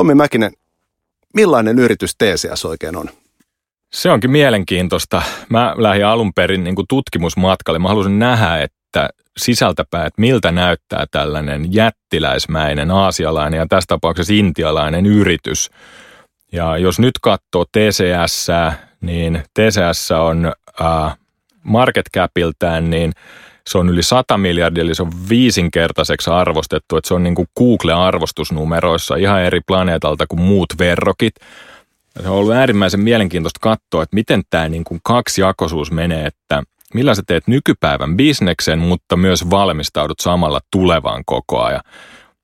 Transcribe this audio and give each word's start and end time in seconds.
Tommi 0.00 0.14
Mäkinen, 0.14 0.52
millainen 1.34 1.78
yritys 1.78 2.16
TCS 2.16 2.64
oikein 2.64 2.96
on? 2.96 3.10
Se 3.92 4.10
onkin 4.10 4.30
mielenkiintoista. 4.30 5.22
Mä 5.48 5.74
lähdin 5.76 6.06
alun 6.06 6.34
perin 6.34 6.64
niin 6.64 6.74
tutkimusmatkalle. 6.88 7.78
Mä 7.78 7.88
halusin 7.88 8.18
nähdä, 8.18 8.62
että 8.62 9.08
sisältäpäin, 9.36 10.06
että 10.06 10.20
miltä 10.20 10.52
näyttää 10.52 11.06
tällainen 11.10 11.74
jättiläismäinen 11.74 12.90
aasialainen 12.90 13.58
ja 13.58 13.66
tässä 13.68 13.86
tapauksessa 13.88 14.34
intialainen 14.34 15.06
yritys. 15.06 15.70
Ja 16.52 16.78
jos 16.78 16.98
nyt 16.98 17.14
katsoo 17.22 17.64
TCS, 17.64 18.46
niin 19.00 19.42
TCS 19.54 20.10
on 20.10 20.52
äh, 20.80 21.16
market 21.62 22.06
capiltään, 22.16 22.90
niin 22.90 23.12
se 23.66 23.78
on 23.78 23.88
yli 23.88 24.02
100 24.02 24.38
miljardia, 24.38 24.82
eli 24.82 24.94
se 24.94 25.02
on 25.02 25.12
viisinkertaiseksi 25.28 26.30
arvostettu, 26.30 26.96
että 26.96 27.08
se 27.08 27.14
on 27.14 27.22
niin 27.22 27.34
kuin 27.34 27.48
Google-arvostusnumeroissa 27.58 29.16
ihan 29.16 29.42
eri 29.42 29.60
planeetalta 29.66 30.26
kuin 30.26 30.40
muut 30.40 30.68
verrokit. 30.78 31.34
Se 32.22 32.28
on 32.28 32.36
ollut 32.36 32.54
äärimmäisen 32.54 33.00
mielenkiintoista 33.00 33.60
katsoa, 33.60 34.02
että 34.02 34.14
miten 34.14 34.42
tämä 34.50 34.68
niin 34.68 34.84
kuin 34.84 35.00
kaksijakoisuus 35.04 35.92
menee, 35.92 36.26
että 36.26 36.62
millä 36.94 37.14
sä 37.14 37.22
teet 37.26 37.48
nykypäivän 37.48 38.16
bisneksen, 38.16 38.78
mutta 38.78 39.16
myös 39.16 39.50
valmistaudut 39.50 40.20
samalla 40.20 40.60
tulevaan 40.72 41.22
koko 41.26 41.62
ajan. 41.62 41.80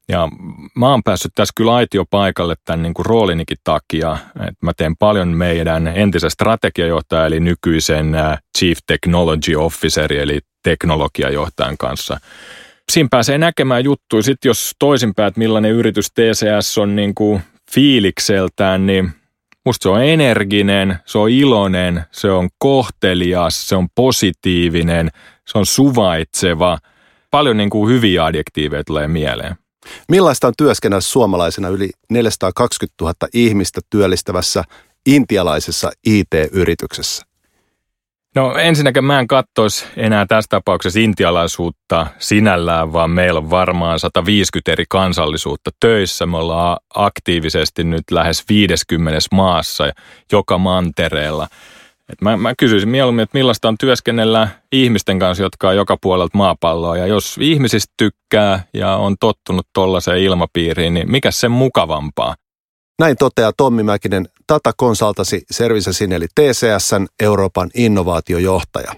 Ja 0.09 0.29
mä 0.77 0.89
oon 0.89 1.03
päässyt 1.03 1.33
tässä 1.35 1.53
kyllä 1.57 1.75
aitiopaikalle 1.75 2.55
tämän 2.65 2.83
niin 2.83 2.95
kuin 2.95 3.07
roolinikin 3.07 3.57
takia, 3.65 4.19
että 4.35 4.59
mä 4.63 4.73
teen 4.77 4.97
paljon 4.97 5.29
meidän 5.29 5.87
entisen 5.87 6.31
strategiajohtaja 6.31 7.27
eli 7.27 7.41
nykyisen 7.41 8.17
Chief 8.59 8.79
Technology 8.87 9.55
Officer 9.55 10.13
eli 10.13 10.41
teknologiajohtajan 10.71 11.79
kanssa. 11.79 12.21
Siinä 12.93 13.09
pääsee 13.11 13.39
näkemään 13.39 13.85
juttuja. 13.85 14.23
Sitten 14.23 14.49
jos 14.49 14.73
toisinpäin, 14.79 15.29
että 15.29 15.39
millainen 15.39 15.73
yritys 15.73 16.11
TCS 16.11 16.79
on 16.79 16.97
niin 16.97 17.15
kuin 17.15 17.43
fiilikseltään, 17.73 18.87
niin 18.87 19.11
musta 19.65 19.83
se 19.83 19.89
on 19.89 20.05
energinen, 20.05 20.99
se 21.05 21.19
on 21.19 21.31
iloinen, 21.31 22.03
se 22.11 22.31
on 22.31 22.49
kohtelias, 22.59 23.69
se 23.69 23.77
on 23.77 23.89
positiivinen, 23.95 25.11
se 25.49 25.59
on 25.59 25.67
suvaitseva. 25.67 26.79
Paljon 27.31 27.57
niin 27.57 27.71
kuin 27.71 27.93
hyviä 27.95 28.25
adjektiiveja 28.25 28.85
tulee 28.85 29.09
mieleen. 29.09 29.57
Millaista 30.09 30.47
on 30.47 30.55
työskennellä 30.59 31.01
suomalaisena 31.01 31.69
yli 31.69 31.91
420 32.11 33.05
000 33.05 33.15
ihmistä 33.35 33.81
työllistävässä 33.91 34.65
intialaisessa 35.07 35.91
IT-yrityksessä? 36.07 37.27
No 38.37 38.55
ensinnäkin 38.55 39.05
mä 39.05 39.21
en 39.21 39.27
katsoisi 39.27 39.87
enää 39.97 40.27
tässä 40.27 40.49
tapauksessa 40.49 41.01
intialaisuutta 41.01 42.07
sinällään, 42.19 42.93
vaan 42.93 43.11
meillä 43.11 43.39
on 43.39 43.51
varmaan 43.51 43.99
150 43.99 44.73
eri 44.73 44.85
kansallisuutta 44.89 45.71
töissä. 45.81 46.27
Me 46.27 46.37
ollaan 46.37 46.77
aktiivisesti 46.95 47.85
nyt 47.85 48.03
lähes 48.11 48.45
50 48.49 49.19
maassa 49.33 49.85
joka 50.33 50.59
mantereella. 50.59 51.49
Et 52.13 52.21
mä, 52.21 52.37
mä 52.37 52.55
kysyisin 52.59 52.89
mieluummin, 52.89 53.23
että 53.23 53.39
millaista 53.39 53.69
on 53.69 53.79
työskennellä 53.81 54.49
ihmisten 54.73 55.19
kanssa, 55.19 55.43
jotka 55.43 55.69
on 55.69 55.77
joka 55.77 55.97
puolelta 56.03 56.39
maapalloa. 56.39 56.97
Ja 56.97 57.07
jos 57.07 57.39
ihmisistä 57.41 57.95
tykkää 57.97 58.65
ja 58.75 58.97
on 58.97 59.17
tottunut 59.21 59.67
tuollaiseen 59.75 60.19
ilmapiiriin, 60.19 60.95
niin 60.95 61.11
mikä 61.11 61.31
sen 61.31 61.51
mukavampaa? 61.51 62.35
Näin 62.99 63.17
toteaa 63.17 63.53
Tommi 63.57 63.83
Mäkinen 63.83 64.29
Tata 64.47 64.73
Consultancy 64.81 65.41
Servicesin 65.51 66.13
eli 66.13 66.27
TCSn 66.35 67.07
Euroopan 67.21 67.71
innovaatiojohtaja. 67.75 68.93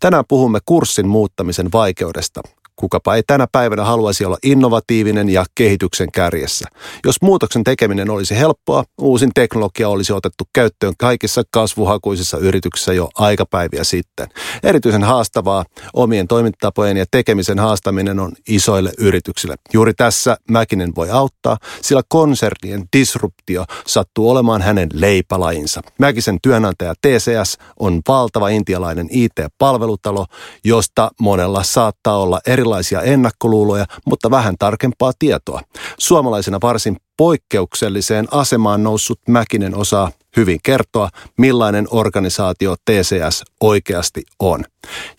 Tänään 0.00 0.24
puhumme 0.28 0.58
kurssin 0.64 1.08
muuttamisen 1.08 1.72
vaikeudesta. 1.72 2.42
Kukapa 2.76 3.14
ei 3.14 3.22
tänä 3.26 3.46
päivänä 3.52 3.84
haluaisi 3.84 4.24
olla 4.24 4.38
innovatiivinen 4.42 5.28
ja 5.28 5.44
kehityksen 5.54 6.08
kärjessä. 6.12 6.68
Jos 7.04 7.22
muutoksen 7.22 7.64
tekeminen 7.64 8.10
olisi 8.10 8.38
helppoa, 8.38 8.84
uusin 8.98 9.30
teknologia 9.34 9.88
olisi 9.88 10.12
otettu 10.12 10.44
käyttöön 10.52 10.94
kaikissa 10.98 11.42
kasvuhakuisissa 11.50 12.38
yrityksissä 12.38 12.92
jo 12.92 13.08
aikapäiviä 13.14 13.84
sitten. 13.84 14.28
Erityisen 14.62 15.04
haastavaa 15.04 15.64
omien 15.94 16.28
toimintatapojen 16.28 16.96
ja 16.96 17.04
tekemisen 17.10 17.58
haastaminen 17.58 18.20
on 18.20 18.32
isoille 18.48 18.92
yrityksille. 18.98 19.54
Juuri 19.72 19.94
tässä 19.94 20.36
Mäkinen 20.50 20.92
voi 20.96 21.10
auttaa, 21.10 21.56
sillä 21.82 22.02
konsernien 22.08 22.84
disruptio 22.96 23.64
sattuu 23.86 24.30
olemaan 24.30 24.62
hänen 24.62 24.88
leipälajinsa. 24.92 25.82
Mäkisen 25.98 26.38
työnantaja 26.42 26.94
TCS 26.94 27.58
on 27.80 28.00
valtava 28.08 28.48
intialainen 28.48 29.08
IT-palvelutalo, 29.10 30.26
josta 30.64 31.10
monella 31.20 31.62
saattaa 31.62 32.18
olla 32.18 32.40
eri 32.46 32.63
erilaisia 32.64 33.02
ennakkoluuloja, 33.02 33.86
mutta 34.06 34.30
vähän 34.30 34.54
tarkempaa 34.58 35.12
tietoa. 35.18 35.60
Suomalaisena 35.98 36.58
varsin 36.62 36.96
poikkeukselliseen 37.16 38.28
asemaan 38.30 38.82
noussut 38.82 39.20
Mäkinen 39.28 39.76
osaa 39.76 40.10
hyvin 40.36 40.58
kertoa, 40.62 41.08
millainen 41.38 41.86
organisaatio 41.90 42.74
TCS 42.84 43.44
oikeasti 43.60 44.22
on. 44.40 44.64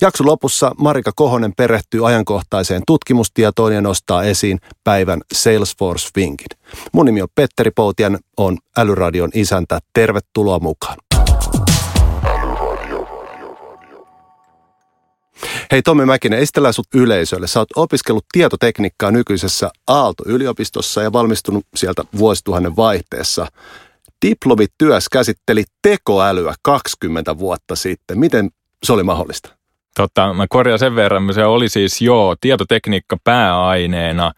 Jakso 0.00 0.26
lopussa 0.26 0.72
Marika 0.78 1.12
Kohonen 1.16 1.52
perehtyy 1.56 2.08
ajankohtaiseen 2.08 2.82
tutkimustietoon 2.86 3.74
ja 3.74 3.80
nostaa 3.80 4.22
esiin 4.24 4.58
päivän 4.84 5.20
Salesforce-vinkit. 5.34 6.58
Mun 6.92 7.06
nimi 7.06 7.22
on 7.22 7.28
Petteri 7.34 7.70
Poutian, 7.70 8.18
on 8.36 8.58
Älyradion 8.76 9.30
isäntä. 9.34 9.78
Tervetuloa 9.94 10.58
mukaan. 10.58 10.96
Hei 15.72 15.82
Tommi 15.82 16.06
Mäkinen, 16.06 16.38
esitellään 16.38 16.74
sut 16.74 16.86
yleisölle. 16.94 17.46
Sä 17.46 17.60
oot 17.60 17.68
opiskellut 17.76 18.24
tietotekniikkaa 18.32 19.10
nykyisessä 19.10 19.70
Aalto-yliopistossa 19.86 21.02
ja 21.02 21.12
valmistunut 21.12 21.64
sieltä 21.74 22.02
vuosituhannen 22.18 22.76
vaihteessa. 22.76 23.46
Diplomityös 24.26 25.08
käsitteli 25.08 25.64
tekoälyä 25.82 26.54
20 26.62 27.38
vuotta 27.38 27.76
sitten. 27.76 28.18
Miten 28.18 28.50
se 28.82 28.92
oli 28.92 29.02
mahdollista? 29.02 29.48
Totta, 29.94 30.34
mä 30.34 30.46
korjaan 30.48 30.78
sen 30.78 30.94
verran. 30.96 31.34
Se 31.34 31.44
oli 31.44 31.68
siis 31.68 32.00
joo, 32.00 32.36
tietotekniikka 32.40 33.16
pääaineena 33.24 34.32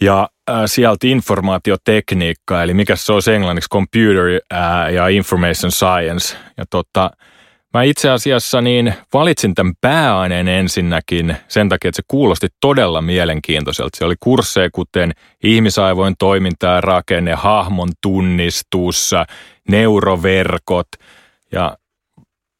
ja 0.00 0.28
äh, 0.50 0.62
sieltä 0.66 1.06
informaatiotekniikka, 1.06 2.62
eli 2.62 2.74
mikä 2.74 2.96
se 2.96 3.12
on 3.12 3.22
englanniksi, 3.34 3.70
computer 3.72 4.40
äh, 4.52 4.92
ja 4.92 5.08
information 5.08 5.72
science. 5.72 6.36
Ja 6.56 6.64
tota, 6.70 7.10
Mä 7.74 7.82
itse 7.82 8.10
asiassa 8.10 8.60
niin 8.60 8.94
valitsin 9.14 9.54
tämän 9.54 9.72
pääaineen 9.80 10.48
ensinnäkin 10.48 11.36
sen 11.48 11.68
takia, 11.68 11.88
että 11.88 11.96
se 11.96 12.02
kuulosti 12.08 12.48
todella 12.60 13.02
mielenkiintoiselta. 13.02 13.98
Se 13.98 14.04
oli 14.04 14.14
kursseja 14.20 14.68
kuten 14.72 15.12
ihmisaivoin 15.44 16.14
toiminta 16.18 16.66
ja 16.66 16.80
rakenne, 16.80 17.34
hahmon 17.34 17.88
tunnistus, 18.02 19.10
neuroverkot 19.68 20.88
ja 21.52 21.76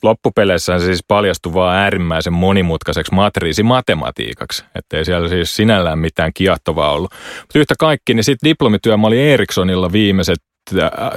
loppupeleissä 0.02 0.78
se 0.78 0.84
siis 0.84 1.04
paljastui 1.08 1.54
vaan 1.54 1.76
äärimmäisen 1.76 2.32
monimutkaiseksi 2.32 3.14
matriisimatematiikaksi. 3.14 4.64
Että 4.74 4.96
ei 4.96 5.04
siellä 5.04 5.28
siis 5.28 5.56
sinällään 5.56 5.98
mitään 5.98 6.32
kiehtovaa 6.34 6.92
ollut. 6.92 7.10
Mutta 7.40 7.58
yhtä 7.58 7.74
kaikki, 7.78 8.14
niin 8.14 8.24
sitten 8.24 8.48
diplomityö, 8.48 8.96
mä 8.96 9.08
Ericssonilla 9.08 9.92
viimeiset 9.92 10.38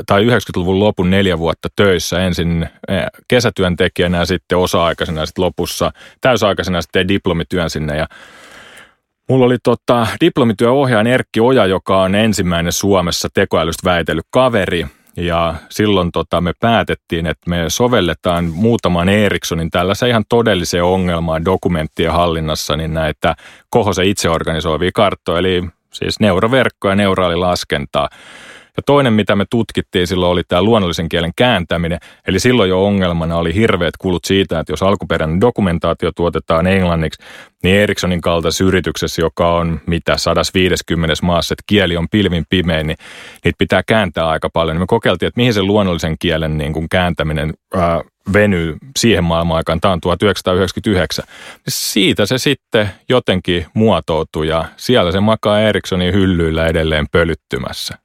tai 0.05 0.25
90-luvun 0.25 0.79
lopun 0.79 1.09
neljä 1.09 1.39
vuotta 1.39 1.69
töissä 1.75 2.19
ensin 2.19 2.69
kesätyöntekijänä 3.27 4.17
ja 4.17 4.25
sitten 4.25 4.57
osa-aikaisena 4.57 5.21
ja 5.21 5.25
sitten 5.25 5.45
lopussa 5.45 5.91
täysaikaisena 6.21 6.81
sitten 6.81 7.07
diplomityön 7.07 7.69
sinne 7.69 7.97
ja 7.97 8.07
Mulla 9.29 9.45
oli 9.45 9.57
tota, 9.63 10.07
diplomityöohjaajan 10.21 11.07
Erkki 11.07 11.39
Oja, 11.39 11.65
joka 11.65 12.01
on 12.01 12.15
ensimmäinen 12.15 12.73
Suomessa 12.73 13.29
tekoälystä 13.33 13.89
väitellyt 13.89 14.25
kaveri. 14.31 14.87
Ja 15.17 15.55
silloin 15.69 16.11
tota, 16.11 16.41
me 16.41 16.53
päätettiin, 16.59 17.27
että 17.27 17.49
me 17.49 17.65
sovelletaan 17.67 18.45
muutaman 18.45 19.09
Ericssonin 19.09 19.71
tällaisen 19.71 20.09
ihan 20.09 20.23
todelliseen 20.29 20.83
ongelmaan 20.83 21.45
dokumenttien 21.45 22.11
hallinnassa, 22.11 22.77
niin 22.77 22.93
näitä 22.93 23.35
kohosen 23.69 24.05
itse 24.05 24.29
organisoivia 24.29 24.91
karttoja, 24.93 25.39
eli 25.39 25.63
siis 25.93 26.19
neuroverkkoja 26.19 26.91
ja 26.91 26.95
neuraalilaskentaa. 26.95 28.09
Ja 28.77 28.83
toinen, 28.85 29.13
mitä 29.13 29.35
me 29.35 29.45
tutkittiin 29.49 30.07
silloin, 30.07 30.31
oli 30.31 30.43
tämä 30.47 30.61
luonnollisen 30.61 31.09
kielen 31.09 31.31
kääntäminen. 31.35 31.99
Eli 32.27 32.39
silloin 32.39 32.69
jo 32.69 32.85
ongelmana 32.85 33.37
oli 33.37 33.55
hirveät 33.55 33.97
kulut 33.97 34.25
siitä, 34.25 34.59
että 34.59 34.73
jos 34.73 34.83
alkuperäinen 34.83 35.41
dokumentaatio 35.41 36.11
tuotetaan 36.15 36.67
englanniksi, 36.67 37.23
niin 37.63 37.75
Ericssonin 37.75 38.21
kaltaisessa 38.21 38.63
yrityksessä, 38.63 39.21
joka 39.21 39.53
on 39.53 39.81
mitä 39.87 40.17
150 40.17 41.13
maassa, 41.21 41.53
että 41.53 41.63
kieli 41.67 41.97
on 41.97 42.09
pilvin 42.09 42.45
pimeä, 42.49 42.83
niin 42.83 42.97
niitä 43.45 43.57
pitää 43.57 43.83
kääntää 43.87 44.29
aika 44.29 44.49
paljon. 44.53 44.77
me 44.77 44.85
kokeiltiin, 44.87 45.27
että 45.27 45.39
mihin 45.39 45.53
se 45.53 45.61
luonnollisen 45.61 46.15
kielen 46.19 46.57
niin 46.57 46.73
kuin 46.73 46.89
kääntäminen 46.89 47.53
ää, 47.75 48.01
venyy 48.33 48.77
siihen 48.99 49.23
maailman 49.23 49.57
aikaan. 49.57 49.81
Tämä 49.81 49.93
on 49.93 50.01
1999. 50.01 51.25
Siitä 51.67 52.25
se 52.25 52.37
sitten 52.37 52.89
jotenkin 53.09 53.65
muotoutui 53.73 54.47
ja 54.47 54.65
siellä 54.77 55.11
se 55.11 55.19
makaa 55.19 55.59
Ericssonin 55.59 56.13
hyllyillä 56.13 56.67
edelleen 56.67 57.05
pölyttymässä. 57.11 58.02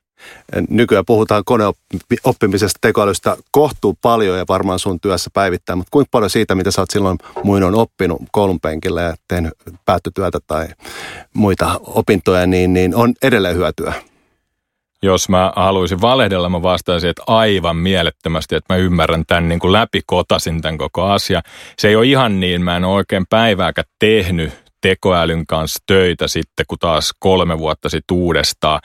Nykyään 0.69 1.05
puhutaan 1.07 1.43
koneoppimisesta, 1.45 2.79
tekoälystä 2.81 3.37
kohtuu 3.51 3.99
paljon 4.03 4.39
ja 4.39 4.45
varmaan 4.49 4.79
sun 4.79 5.01
työssä 5.01 5.31
päivittäin, 5.35 5.79
mutta 5.79 5.91
kuinka 5.91 6.09
paljon 6.11 6.31
siitä, 6.31 6.55
mitä 6.55 6.71
sä 6.71 6.83
oot 6.83 6.91
silloin 6.91 7.19
muinoin 7.45 7.75
oppinut 7.75 8.23
koulun 8.33 8.61
penkillä 8.61 9.03
ja 9.03 9.15
tehnyt 9.29 9.53
päättötyötä 9.85 10.39
tai 10.47 10.69
muita 11.35 11.81
opintoja, 11.83 12.47
niin, 12.47 12.73
niin 12.73 12.95
on 12.95 13.15
edelleen 13.23 13.57
hyötyä? 13.57 13.93
Jos 15.03 15.29
mä 15.29 15.53
haluaisin 15.57 16.01
valehdella, 16.01 16.49
mä 16.49 16.63
vastaisin, 16.63 17.11
että 17.11 17.23
aivan 17.27 17.77
mielettömästi, 17.77 18.55
että 18.55 18.75
mä 18.75 18.79
ymmärrän 18.79 19.25
tämän 19.27 19.49
niin 19.49 19.59
kuin 19.59 19.73
läpikotasin 19.73 20.61
tämän 20.61 20.79
koko 20.79 21.05
asia. 21.05 21.43
Se 21.79 21.89
ei 21.89 21.97
ole 21.97 22.07
ihan 22.07 22.41
niin, 22.41 22.63
mä 22.63 22.77
en 22.77 22.85
ole 22.85 22.95
oikein 22.95 23.27
päivääkään 23.31 23.89
tehnyt 23.99 24.68
tekoälyn 24.81 25.47
kanssa 25.47 25.79
töitä 25.87 26.29
sitten, 26.29 26.67
kun 26.69 26.79
taas 26.79 27.15
kolme 27.19 27.59
vuotta 27.59 27.89
sitten 27.89 28.17
uudestaan. 28.17 28.81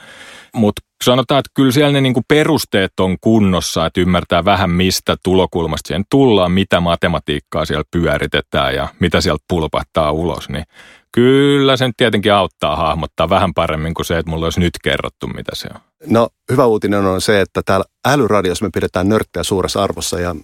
Mutta 0.54 0.82
sanotaan, 1.04 1.38
että 1.38 1.50
kyllä 1.54 1.72
siellä 1.72 1.92
ne 1.92 2.00
niinku 2.00 2.22
perusteet 2.28 2.92
on 3.00 3.16
kunnossa, 3.20 3.86
että 3.86 4.00
ymmärtää 4.00 4.44
vähän 4.44 4.70
mistä 4.70 5.16
tulokulmasta 5.24 5.88
siihen 5.88 6.04
tullaan, 6.10 6.52
mitä 6.52 6.80
matematiikkaa 6.80 7.64
siellä 7.64 7.84
pyöritetään 7.90 8.74
ja 8.74 8.88
mitä 9.00 9.20
sieltä 9.20 9.44
pulpahtaa 9.48 10.12
ulos, 10.12 10.48
niin 10.48 10.64
kyllä 11.12 11.76
sen 11.76 11.92
tietenkin 11.96 12.32
auttaa 12.32 12.76
hahmottaa 12.76 13.28
vähän 13.28 13.54
paremmin 13.54 13.94
kuin 13.94 14.06
se, 14.06 14.18
että 14.18 14.30
mulla 14.30 14.46
olisi 14.46 14.60
nyt 14.60 14.72
kerrottu, 14.82 15.26
mitä 15.26 15.52
se 15.54 15.68
on. 15.74 15.80
No 16.06 16.28
hyvä 16.50 16.66
uutinen 16.66 17.06
on 17.06 17.20
se, 17.20 17.40
että 17.40 17.62
täällä 17.64 17.84
älyradios 18.08 18.62
me 18.62 18.70
pidetään 18.74 19.08
nörttejä 19.08 19.42
suuressa 19.42 19.82
arvossa 19.82 20.20
ja 20.20 20.36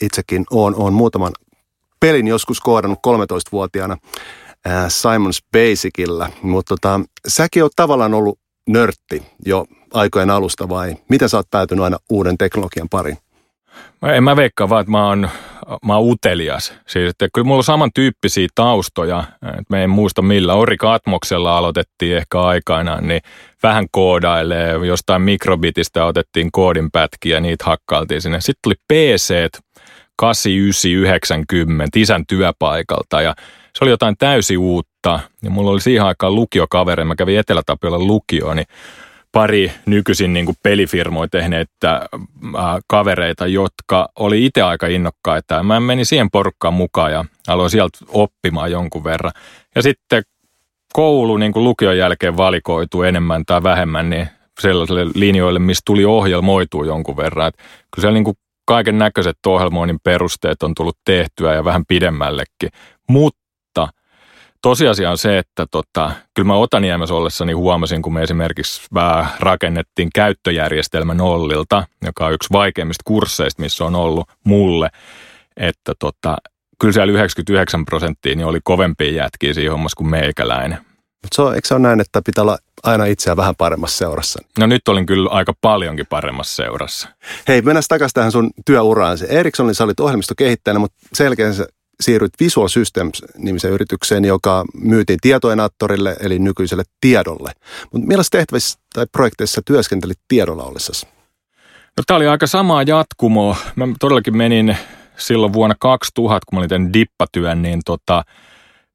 itsekin 0.00 0.44
on, 0.50 0.74
on 0.74 0.92
muutaman 0.92 1.32
pelin 2.00 2.26
joskus 2.26 2.60
koodannut 2.60 2.98
13-vuotiaana 3.06 3.96
Simons 4.88 5.40
Basicilla, 5.52 6.28
mutta 6.42 6.76
tota, 6.76 7.00
säkin 7.28 7.62
oot 7.62 7.72
tavallaan 7.76 8.14
ollut 8.14 8.38
nörtti 8.68 9.22
jo 9.46 9.66
aikojen 9.92 10.30
alusta 10.30 10.68
vai 10.68 10.96
miten 11.08 11.28
sä 11.28 11.36
oot 11.36 11.50
päätynyt 11.50 11.84
aina 11.84 11.98
uuden 12.10 12.38
teknologian 12.38 12.88
pariin? 12.88 13.18
Mä 14.02 14.12
en 14.12 14.24
mä 14.24 14.36
veikkaa 14.36 14.68
vaan, 14.68 14.80
että 14.80 14.90
mä 14.90 15.08
oon, 15.08 15.28
mä 15.86 15.96
oon 15.96 16.08
utelias. 16.10 16.72
Siis, 16.86 17.10
että 17.10 17.28
kyllä 17.34 17.46
mulla 17.46 17.58
on 17.58 17.64
samantyyppisiä 17.64 18.48
taustoja. 18.54 19.24
Että 19.42 19.64
me 19.68 19.84
en 19.84 19.90
muista 19.90 20.22
millä. 20.22 20.54
Ori 20.54 20.76
Katmoksella 20.76 21.58
aloitettiin 21.58 22.16
ehkä 22.16 22.40
aikana, 22.40 23.00
niin 23.00 23.20
vähän 23.62 23.86
koodailee. 23.90 24.72
Jostain 24.86 25.22
mikrobitistä 25.22 26.04
otettiin 26.04 26.52
koodinpätkiä 26.52 27.36
ja 27.36 27.40
niitä 27.40 27.64
hakkailtiin 27.64 28.22
sinne. 28.22 28.40
Sitten 28.40 28.60
tuli 28.62 28.74
PC 28.92 29.34
8990 30.16 31.98
isän 32.00 32.26
työpaikalta 32.26 33.22
ja 33.22 33.34
se 33.78 33.84
oli 33.84 33.90
jotain 33.90 34.16
täysin 34.18 34.58
uutta. 34.58 35.20
Ja 35.42 35.50
mulla 35.50 35.70
oli 35.70 35.80
siihen 35.80 36.04
aikaan 36.04 36.34
lukiokaveri, 36.34 37.04
mä 37.04 37.14
kävin 37.14 37.38
Etelä-Tapiolla 37.38 37.98
lukioon, 37.98 38.56
niin 38.56 38.66
pari 39.32 39.72
nykyisin 39.86 40.32
niin 40.32 40.46
kuin 40.46 40.56
pelifirmoja 40.62 41.28
tehneitä 41.28 41.94
äh, 41.94 42.62
kavereita, 42.86 43.46
jotka 43.46 44.08
oli 44.18 44.44
itse 44.44 44.62
aika 44.62 44.86
innokkaita. 44.86 45.62
Mä 45.62 45.80
menin 45.80 46.06
siihen 46.06 46.30
porukkaan 46.30 46.74
mukaan 46.74 47.12
ja 47.12 47.24
aloin 47.48 47.70
sieltä 47.70 47.98
oppimaan 48.08 48.70
jonkun 48.70 49.04
verran. 49.04 49.32
Ja 49.74 49.82
sitten 49.82 50.22
koulu 50.92 51.36
niin 51.36 51.52
kuin 51.52 51.64
lukion 51.64 51.98
jälkeen 51.98 52.36
valikoituu 52.36 53.02
enemmän 53.02 53.44
tai 53.46 53.62
vähemmän 53.62 54.10
niin 54.10 54.28
sellaisille 54.60 55.06
linjoille, 55.14 55.58
missä 55.58 55.82
tuli 55.84 56.04
ohjelmoitua 56.04 56.86
jonkun 56.86 57.16
verran. 57.16 57.48
Et 57.48 57.56
kyllä 57.56 58.00
siellä 58.00 58.20
niin 58.20 58.36
kaiken 58.66 58.98
näköiset 58.98 59.38
ohjelmoinnin 59.46 60.00
perusteet 60.02 60.62
on 60.62 60.74
tullut 60.74 60.98
tehtyä 61.04 61.54
ja 61.54 61.64
vähän 61.64 61.86
pidemmällekin. 61.88 62.70
Mutta 63.08 63.43
tosiasia 64.64 65.10
on 65.10 65.18
se, 65.18 65.38
että 65.38 65.66
tota, 65.70 66.10
kyllä 66.34 66.46
mä 66.46 66.56
Otaniemessä 66.56 67.14
ollessani 67.14 67.52
huomasin, 67.52 68.02
kun 68.02 68.14
me 68.14 68.22
esimerkiksi 68.22 68.82
vähän 68.94 69.26
rakennettiin 69.40 70.10
käyttöjärjestelmä 70.14 71.14
nollilta, 71.14 71.84
joka 72.04 72.26
on 72.26 72.32
yksi 72.32 72.48
vaikeimmista 72.52 73.02
kursseista, 73.04 73.62
missä 73.62 73.84
on 73.84 73.94
ollut 73.94 74.28
mulle, 74.44 74.90
että 75.56 75.92
tota, 75.98 76.36
kyllä 76.80 76.92
siellä 76.92 77.12
99 77.12 77.84
prosenttia 77.84 78.34
niin 78.34 78.46
oli 78.46 78.60
kovempia 78.64 79.10
jätkiä 79.10 79.54
siinä 79.54 79.70
hommassa 79.70 79.96
kuin 79.96 80.10
meikäläinen. 80.10 80.78
Mutta 81.22 81.34
se 81.34 81.42
on, 81.42 81.54
eikö 81.54 81.68
se 81.68 81.74
ole 81.74 81.82
näin, 81.82 82.00
että 82.00 82.22
pitää 82.22 82.42
olla 82.42 82.58
aina 82.82 83.04
itseään 83.04 83.36
vähän 83.36 83.56
paremmassa 83.58 83.96
seurassa? 83.96 84.42
No 84.58 84.66
nyt 84.66 84.88
olin 84.88 85.06
kyllä 85.06 85.30
aika 85.30 85.52
paljonkin 85.60 86.06
paremmassa 86.06 86.56
seurassa. 86.56 87.08
Hei, 87.48 87.62
mennään 87.62 87.84
takaisin 87.88 88.14
tähän 88.14 88.32
sun 88.32 88.50
työuraan. 88.66 89.18
Ericssonin 89.28 89.74
sä 89.74 89.84
olit 89.84 90.00
ohjelmistokehittäjänä, 90.00 90.78
mutta 90.78 90.96
selkeästi 91.12 91.62
siirryt 92.00 92.32
Visual 92.40 92.68
Systems-nimiseen 92.68 93.74
yritykseen, 93.74 94.24
joka 94.24 94.64
myytiin 94.74 95.18
tietoenaattorille, 95.22 96.16
eli 96.20 96.38
nykyiselle 96.38 96.82
tiedolle. 97.00 97.52
Mutta 97.92 98.08
millaisissa 98.08 98.38
tehtävissä 98.38 98.78
tai 98.94 99.06
projekteissa 99.12 99.60
työskentelit 99.66 100.18
tiedolla 100.28 100.64
ollessasi? 100.64 101.06
No, 101.96 102.02
tämä 102.06 102.16
oli 102.16 102.26
aika 102.26 102.46
samaa 102.46 102.82
jatkumoa. 102.82 103.56
Mä 103.76 103.88
todellakin 104.00 104.36
menin 104.36 104.76
silloin 105.16 105.52
vuonna 105.52 105.76
2000, 105.80 106.46
kun 106.46 106.56
mä 106.56 106.60
olin 106.60 106.68
tämän 106.68 106.92
dippatyön, 106.92 107.62
niin 107.62 107.80
tota, 107.84 108.22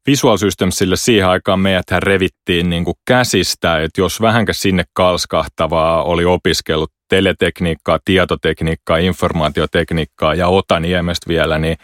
Visual 0.06 0.36
Systemsille 0.36 0.96
siihen 0.96 1.28
aikaan 1.28 1.60
meidät 1.60 1.90
revittiin 1.98 2.70
niin 2.70 2.84
kuin 2.84 2.94
käsistä, 3.06 3.82
että 3.82 4.00
jos 4.00 4.20
vähänkä 4.20 4.52
sinne 4.52 4.84
kalskahtavaa 4.92 6.02
oli 6.02 6.24
opiskellut 6.24 6.92
teletekniikkaa, 7.08 7.98
tietotekniikkaa, 8.04 8.96
informaatiotekniikkaa 8.96 10.34
ja 10.34 10.48
Otaniemestä 10.48 11.28
vielä, 11.28 11.58
niin 11.58 11.76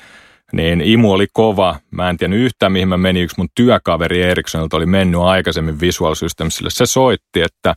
niin 0.52 0.80
imu 0.80 1.12
oli 1.12 1.26
kova. 1.32 1.76
Mä 1.90 2.10
en 2.10 2.16
tiedä 2.16 2.34
yhtään, 2.34 2.72
mihin 2.72 2.88
mä 2.88 2.96
menin. 2.96 3.22
Yksi 3.22 3.36
mun 3.38 3.48
työkaveri 3.54 4.22
Ericssonilta 4.22 4.76
oli 4.76 4.86
mennyt 4.86 5.20
aikaisemmin 5.20 5.80
Visual 5.80 6.14
Systemsille. 6.14 6.70
Se 6.70 6.86
soitti, 6.86 7.42
että 7.42 7.74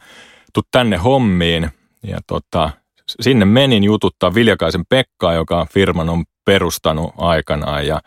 tuu 0.53 0.63
tänne 0.71 0.97
hommiin. 0.97 1.69
Ja 2.03 2.19
tota, 2.27 2.69
sinne 3.21 3.45
menin 3.45 3.83
jututtaa 3.83 4.33
Viljakaisen 4.33 4.83
Pekkaa, 4.89 5.33
joka 5.33 5.67
firman 5.73 6.09
on 6.09 6.23
perustanut 6.45 7.13
aikanaan. 7.17 7.87
Ja 7.87 8.01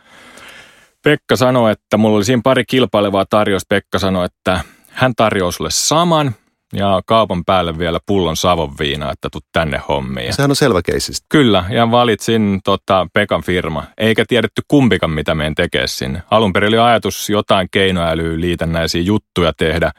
Pekka 1.04 1.36
sanoi, 1.36 1.72
että 1.72 1.96
mulla 1.96 2.16
oli 2.16 2.24
siinä 2.24 2.42
pari 2.44 2.64
kilpailevaa 2.64 3.26
tarjousta. 3.30 3.66
Pekka 3.68 3.98
sanoi, 3.98 4.26
että 4.26 4.60
hän 4.88 5.12
tarjoaa 5.16 5.50
sulle 5.50 5.70
saman, 5.70 6.34
ja 6.72 7.02
kaupan 7.06 7.44
päälle 7.44 7.78
vielä 7.78 7.98
pullon 8.06 8.36
savon 8.36 8.74
viina, 8.78 9.12
että 9.12 9.28
tuu 9.32 9.40
tänne 9.52 9.80
hommiin. 9.88 10.32
Sehän 10.32 10.50
on 10.50 10.56
selvä 10.56 10.80
keissi. 10.82 11.12
Kyllä, 11.28 11.64
ja 11.70 11.90
valitsin 11.90 12.60
tota, 12.64 13.06
Pekan 13.12 13.42
firma. 13.42 13.84
Eikä 13.98 14.24
tiedetty 14.28 14.62
kumpikaan, 14.68 15.10
mitä 15.10 15.34
meidän 15.34 15.54
tekee 15.54 15.86
sinne. 15.86 16.22
Alun 16.30 16.52
perin 16.52 16.68
oli 16.68 16.78
ajatus 16.78 17.30
jotain 17.30 17.68
keinoälyä 17.70 18.40
liitännäisiä 18.40 19.02
juttuja 19.02 19.52
tehdä, 19.56 19.92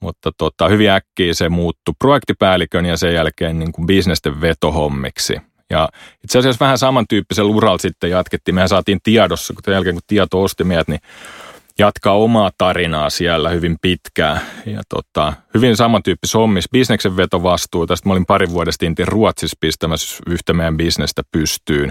mutta 0.00 0.30
tota, 0.38 0.68
hyvin 0.68 0.90
äkkiä 0.90 1.34
se 1.34 1.48
muuttui 1.48 1.94
projektipäällikön 1.98 2.86
ja 2.86 2.96
sen 2.96 3.14
jälkeen 3.14 3.58
niin 3.58 3.72
kuin 3.72 3.86
bisnesten 3.86 4.40
vetohommiksi. 4.40 5.36
Ja 5.70 5.88
itse 6.24 6.38
asiassa 6.38 6.64
vähän 6.64 6.78
samantyyppisen 6.78 7.44
uralla 7.44 7.78
sitten 7.78 8.10
jatkettiin. 8.10 8.54
Mehän 8.54 8.68
saatiin 8.68 8.98
tiedossa, 9.02 9.54
kun 9.54 9.74
jälkeen 9.74 9.94
kun 9.94 10.02
tieto 10.06 10.42
osti 10.42 10.64
meidät, 10.64 10.88
niin 10.88 11.00
jatkaa 11.78 12.12
omaa 12.12 12.50
tarinaa 12.58 13.10
siellä 13.10 13.48
hyvin 13.48 13.76
pitkään. 13.82 14.40
Ja 14.66 14.82
tota, 14.88 15.32
hyvin 15.54 15.76
samantyyppisessä 15.76 16.38
hommissa 16.38 16.68
bisneksen 16.72 17.16
vetovastuu. 17.16 17.86
Tästä 17.86 18.08
mä 18.08 18.12
olin 18.12 18.26
parin 18.26 18.50
vuodesta 18.50 18.86
intin 18.86 19.08
Ruotsissa 19.08 19.56
pistämässä 19.60 20.22
yhtä 20.26 20.52
meidän 20.52 20.76
bisnestä 20.76 21.22
pystyyn. 21.32 21.90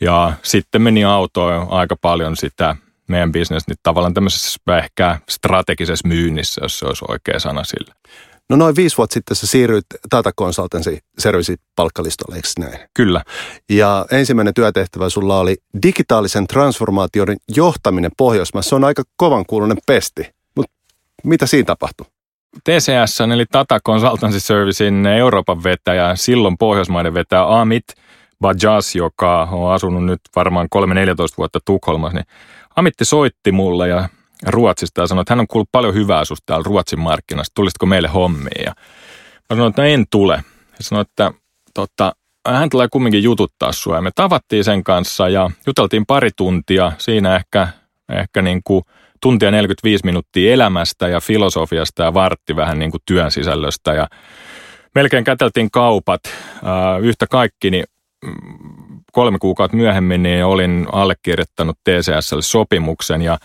Ja 0.00 0.32
sitten 0.42 0.82
meni 0.82 1.04
autoon 1.04 1.66
aika 1.70 1.96
paljon 2.00 2.36
sitä 2.36 2.76
meidän 3.08 3.32
bisnes, 3.32 3.68
niin 3.68 3.76
tavallaan 3.82 4.14
tämmöisessä 4.14 4.60
ehkä 4.78 5.18
strategisessa 5.28 6.08
myynnissä, 6.08 6.60
jos 6.64 6.78
se 6.78 6.86
olisi 6.86 7.04
oikea 7.08 7.40
sana 7.40 7.64
sille. 7.64 7.94
No 8.50 8.56
noin 8.56 8.76
viisi 8.76 8.96
vuotta 8.96 9.14
sitten 9.14 9.36
sä 9.36 9.46
siirryit 9.46 9.86
Tata 10.10 10.32
Consultancy 10.32 10.98
Service 11.18 11.54
palkkalistolle, 11.76 12.36
eikö 12.36 12.48
näin? 12.58 12.88
Kyllä. 12.94 13.22
Ja 13.70 14.06
ensimmäinen 14.10 14.54
työtehtävä 14.54 15.08
sulla 15.08 15.38
oli 15.38 15.56
digitaalisen 15.82 16.46
transformaatioiden 16.46 17.36
johtaminen 17.56 18.10
Pohjoismaissa. 18.16 18.68
Se 18.68 18.74
on 18.74 18.84
aika 18.84 19.02
kovan 19.16 19.44
kuulunen 19.46 19.78
pesti, 19.86 20.30
mutta 20.56 20.72
mitä 21.24 21.46
siinä 21.46 21.66
tapahtui? 21.66 22.06
TCS, 22.64 23.20
eli 23.20 23.46
Tata 23.52 23.80
Consultancy 23.80 24.40
Servicein 24.40 25.06
Euroopan 25.06 25.64
vetäjä, 25.64 26.16
silloin 26.16 26.58
Pohjoismaiden 26.58 27.14
vetäjä 27.14 27.60
Amit 27.60 27.84
Bajaz, 28.40 28.94
joka 28.94 29.48
on 29.52 29.72
asunut 29.72 30.04
nyt 30.04 30.20
varmaan 30.36 30.68
3-14 30.76 30.78
vuotta 31.38 31.58
Tukholmassa, 31.64 32.18
niin 32.18 32.26
Amitti 32.76 33.04
soitti 33.04 33.52
mulle 33.52 33.88
ja 33.88 34.08
Ruotsista 34.46 35.00
ja 35.00 35.06
sanoi, 35.06 35.22
että 35.22 35.32
hän 35.32 35.40
on 35.40 35.46
kuullut 35.46 35.68
paljon 35.72 35.94
hyvää 35.94 36.24
susta 36.24 36.42
täällä 36.46 36.64
Ruotsin 36.66 37.00
markkinasta, 37.00 37.52
tulisitko 37.54 37.86
meille 37.86 38.08
hommiin? 38.08 38.64
Ja 38.64 38.72
mä 39.50 39.56
sanoin, 39.56 39.70
että 39.70 39.82
no 39.82 39.88
en 39.88 40.04
tule. 40.10 40.34
Ja 40.78 40.84
sanoi, 40.84 41.02
että 41.02 41.30
tota, 41.74 42.12
hän 42.48 42.70
tulee 42.70 42.88
kumminkin 42.92 43.22
jututtaa 43.22 43.72
sua. 43.72 43.96
Ja 43.96 44.02
me 44.02 44.10
tavattiin 44.14 44.64
sen 44.64 44.84
kanssa 44.84 45.28
ja 45.28 45.50
juteltiin 45.66 46.06
pari 46.06 46.30
tuntia. 46.36 46.92
Siinä 46.98 47.36
ehkä, 47.36 47.68
ehkä 48.12 48.42
niin 48.42 48.60
kuin 48.64 48.84
tuntia 49.20 49.50
45 49.50 50.04
minuuttia 50.04 50.52
elämästä 50.52 51.08
ja 51.08 51.20
filosofiasta 51.20 52.02
ja 52.02 52.14
vartti 52.14 52.56
vähän 52.56 52.78
niin 52.78 52.90
kuin 52.90 53.02
työn 53.06 53.30
sisällöstä. 53.30 53.94
Ja 53.94 54.08
melkein 54.94 55.24
käteltiin 55.24 55.70
kaupat. 55.70 56.20
Yhtä 57.02 57.26
kaikki, 57.26 57.70
niin 57.70 57.84
mm, 58.24 59.02
kolme 59.12 59.38
kuukautta 59.38 59.76
myöhemmin 59.76 60.22
niin 60.22 60.44
olin 60.44 60.86
allekirjoittanut 60.92 61.78
TCSlle 61.84 62.42
sopimuksen 62.42 63.22
ja 63.22 63.38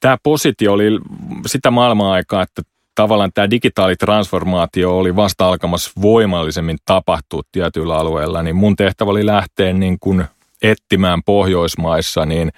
tämä 0.00 0.16
positio 0.22 0.72
oli 0.72 0.98
sitä 1.46 1.70
maailman-aikaa, 1.70 2.42
että 2.42 2.62
tavallaan 2.94 3.30
tämä 3.34 3.50
digitaalitransformaatio 3.50 4.98
oli 4.98 5.16
vasta 5.16 5.48
alkamassa 5.48 5.90
voimallisemmin 6.02 6.78
tapahtua 6.84 7.42
tietyillä 7.52 7.96
alueilla, 7.96 8.42
niin 8.42 8.56
mun 8.56 8.76
tehtävä 8.76 9.10
oli 9.10 9.26
lähteä 9.26 9.72
niin 9.72 9.98
kuin 10.00 10.24
etsimään 10.62 11.22
Pohjoismaissa 11.22 12.26
niin 12.26 12.52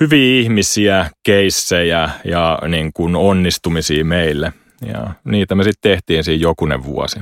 hyviä 0.00 0.40
ihmisiä, 0.40 1.10
keissejä 1.22 2.10
ja 2.24 2.58
niin 2.68 2.92
kuin 2.92 3.16
onnistumisia 3.16 4.04
meille. 4.04 4.52
Ja 4.86 5.10
niitä 5.24 5.54
me 5.54 5.64
sitten 5.64 5.90
tehtiin 5.90 6.24
siinä 6.24 6.42
jokunen 6.42 6.84
vuosi. 6.84 7.20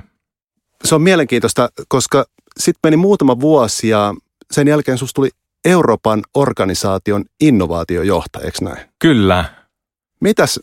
se 0.85 0.95
on 0.95 1.03
mielenkiintoista, 1.03 1.69
koska 1.89 2.25
sitten 2.59 2.81
meni 2.85 2.97
muutama 2.97 3.41
vuosi 3.41 3.89
ja 3.89 4.15
sen 4.51 4.69
jälkeen 4.69 4.99
susta 4.99 5.15
tuli 5.15 5.31
Euroopan 5.67 6.23
organisaation 6.35 7.25
innovaatiojohtaja, 7.41 8.45
eikö 8.45 8.59
näin? 8.63 8.89
Kyllä. 8.99 9.45
Mitäs 10.21 10.61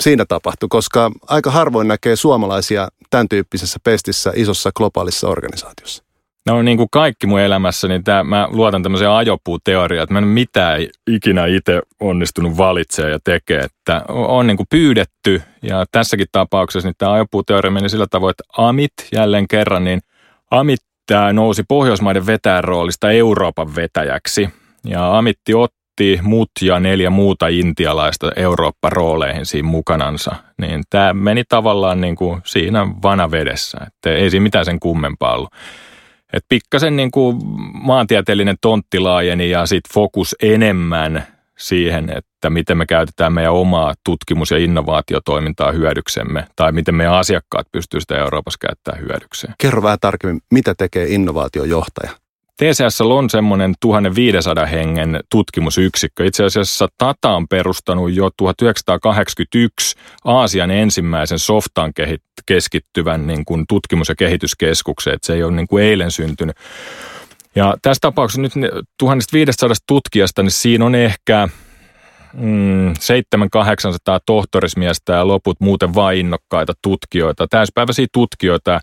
siinä 0.00 0.24
tapahtui, 0.28 0.68
koska 0.70 1.10
aika 1.26 1.50
harvoin 1.50 1.88
näkee 1.88 2.16
suomalaisia 2.16 2.88
tämän 3.10 3.28
tyyppisessä 3.28 3.78
pestissä 3.84 4.32
isossa 4.34 4.70
globaalissa 4.76 5.28
organisaatiossa? 5.28 6.04
No 6.46 6.62
niin 6.62 6.76
kuin 6.76 6.88
kaikki 6.92 7.26
mun 7.26 7.40
elämässä, 7.40 7.88
niin 7.88 8.04
tää, 8.04 8.24
mä 8.24 8.48
luotan 8.50 8.82
tämmöiseen 8.82 9.10
ajopuuteoriaan, 9.10 10.02
että 10.02 10.12
mä 10.12 10.18
en 10.18 10.24
mitään 10.24 10.80
ikinä 11.10 11.46
itse 11.46 11.82
onnistunut 12.00 12.56
valitsemaan 12.56 13.12
ja 13.12 13.18
tekemään. 13.24 13.64
Että 13.64 14.02
on 14.08 14.46
niin 14.46 14.56
kuin 14.56 14.66
pyydetty 14.70 15.42
ja 15.62 15.84
tässäkin 15.92 16.26
tapauksessa 16.32 16.88
niin 16.88 16.94
tämä 16.98 17.12
ajopuuteoria 17.12 17.70
meni 17.70 17.88
sillä 17.88 18.06
tavoin, 18.10 18.30
että 18.30 18.44
Amit 18.58 18.92
jälleen 19.12 19.48
kerran, 19.48 19.84
niin 19.84 20.00
Amit 20.50 20.80
nousi 21.32 21.62
Pohjoismaiden 21.68 22.26
vetäjän 22.26 22.64
roolista 22.64 23.10
Euroopan 23.10 23.76
vetäjäksi. 23.76 24.48
Ja 24.84 25.18
Amitti 25.18 25.54
otti 25.54 26.18
mut 26.22 26.50
ja 26.62 26.80
neljä 26.80 27.10
muuta 27.10 27.48
intialaista 27.48 28.32
Eurooppa-rooleihin 28.36 29.46
siinä 29.46 29.68
mukanansa. 29.68 30.34
Niin 30.60 30.82
tämä 30.90 31.14
meni 31.14 31.44
tavallaan 31.48 32.00
niin 32.00 32.16
kuin 32.16 32.40
siinä 32.44 32.86
vanavedessä, 33.02 33.78
että 33.86 34.10
ei 34.10 34.30
siinä 34.30 34.42
mitään 34.42 34.64
sen 34.64 34.80
kummempaa 34.80 35.34
ollut. 35.34 35.50
Et 36.32 36.44
pikkasen 36.48 36.96
niin 36.96 37.10
kuin 37.10 37.36
maantieteellinen 37.72 38.56
tontti 38.60 38.98
laajeni 38.98 39.50
ja 39.50 39.66
sitten 39.66 39.94
fokus 39.94 40.36
enemmän 40.42 41.26
siihen, 41.58 42.10
että 42.10 42.27
miten 42.50 42.78
me 42.78 42.86
käytetään 42.86 43.32
meidän 43.32 43.52
omaa 43.52 43.94
tutkimus- 44.04 44.50
ja 44.50 44.58
innovaatiotoimintaa 44.58 45.72
hyödyksemme, 45.72 46.44
tai 46.56 46.72
miten 46.72 46.94
meidän 46.94 47.14
asiakkaat 47.14 47.66
pystyvät 47.72 48.02
sitä 48.02 48.18
Euroopassa 48.18 48.58
käyttämään 48.60 49.04
hyödykseen. 49.04 49.54
Kerro 49.58 49.82
vähän 49.82 49.98
tarkemmin, 50.00 50.40
mitä 50.50 50.74
tekee 50.78 51.06
innovaatiojohtaja? 51.08 52.10
TCS 52.56 53.00
on 53.00 53.30
semmoinen 53.30 53.74
1500 53.80 54.66
hengen 54.66 55.20
tutkimusyksikkö. 55.30 56.26
Itse 56.26 56.44
asiassa 56.44 56.88
Tata 56.98 57.30
on 57.30 57.48
perustanut 57.48 58.12
jo 58.12 58.30
1981 58.36 59.96
Aasian 60.24 60.70
ensimmäisen 60.70 61.38
softaan 61.38 61.92
keskittyvän 62.46 63.26
niin 63.26 63.44
kuin 63.44 63.64
tutkimus- 63.68 64.08
ja 64.08 64.14
kehityskeskuksen. 64.14 65.14
Että 65.14 65.26
se 65.26 65.34
ei 65.34 65.42
ole 65.42 65.52
niin 65.52 65.68
kuin 65.68 65.84
eilen 65.84 66.10
syntynyt. 66.10 66.56
Ja 67.54 67.76
tässä 67.82 68.00
tapauksessa 68.00 68.42
nyt 68.42 68.52
1500 68.98 69.68
tutkijasta, 69.86 70.42
niin 70.42 70.50
siinä 70.50 70.84
on 70.84 70.94
ehkä 70.94 71.48
mm, 72.40 72.92
700-800 72.92 72.94
tohtorismiestä 74.26 75.12
ja 75.12 75.28
loput 75.28 75.60
muuten 75.60 75.94
vain 75.94 76.18
innokkaita 76.18 76.72
tutkijoita, 76.82 77.46
täyspäiväisiä 77.50 78.06
tutkijoita 78.12 78.80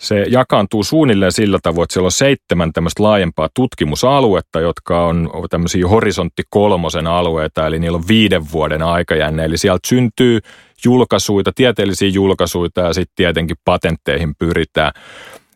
se 0.00 0.24
jakaantuu 0.28 0.84
suunnilleen 0.84 1.32
sillä 1.32 1.58
tavoin, 1.62 1.84
että 1.84 1.92
siellä 1.92 2.06
on 2.06 2.12
seitsemän 2.12 2.72
tämmöistä 2.72 3.02
laajempaa 3.02 3.48
tutkimusaluetta, 3.54 4.60
jotka 4.60 5.06
on 5.06 5.30
tämmöisiä 5.50 5.88
horisontti 5.88 6.42
kolmosen 6.50 7.06
alueita, 7.06 7.66
eli 7.66 7.78
niillä 7.78 7.96
on 7.96 8.08
viiden 8.08 8.52
vuoden 8.52 8.82
aikajänne. 8.82 9.44
Eli 9.44 9.58
sieltä 9.58 9.88
syntyy 9.88 10.38
julkaisuita, 10.84 11.52
tieteellisiä 11.54 12.08
julkaisuita 12.08 12.80
ja 12.80 12.92
sitten 12.92 13.16
tietenkin 13.16 13.56
patentteihin 13.64 14.34
pyritään. 14.38 14.92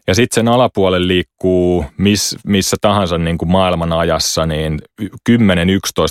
Ja 0.07 0.15
sitten 0.15 0.35
sen 0.35 0.49
alapuolelle 0.49 1.09
liikkuu 1.09 1.85
miss, 1.97 2.37
missä 2.47 2.77
tahansa 2.81 3.19
niin 3.19 3.39
kuin 3.39 3.51
maailman 3.51 3.93
ajassa 3.93 4.47
niin 4.47 4.79
10-11 5.03 5.07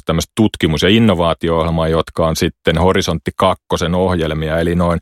tämmöistä 0.06 0.32
tutkimus- 0.36 0.84
ja 0.84 0.90
innovaatio 0.90 1.60
jotka 1.90 2.28
on 2.28 2.36
sitten 2.36 2.78
horisontti 2.78 3.32
kakkosen 3.36 3.96
ohjelmia, 3.96 4.60
eli 4.60 4.76
noin 4.76 5.00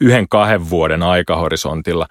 yhden 0.00 0.28
kahden 0.28 0.70
vuoden 0.70 1.02
aikahorisontilla. 1.02 2.06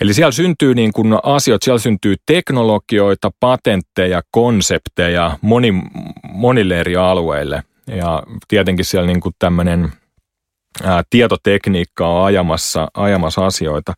Eli 0.00 0.14
siellä 0.14 0.32
syntyy 0.32 0.74
niin 0.74 0.92
kuin 0.92 1.18
asioita, 1.22 1.64
siellä 1.64 1.78
syntyy 1.78 2.16
teknologioita, 2.26 3.30
patentteja, 3.40 4.22
konsepteja 4.30 5.38
moni, 5.40 5.74
monille 6.22 6.80
eri 6.80 6.96
alueille. 6.96 7.62
Ja 7.86 8.22
tietenkin 8.48 8.84
siellä 8.84 9.06
niin 9.06 9.20
kuin 9.20 9.34
tämmöinen 9.38 9.92
ää, 10.82 11.02
tietotekniikka 11.10 12.06
on 12.06 12.24
ajamassa, 12.24 12.88
ajamassa 12.94 13.46
asioita. 13.46 13.94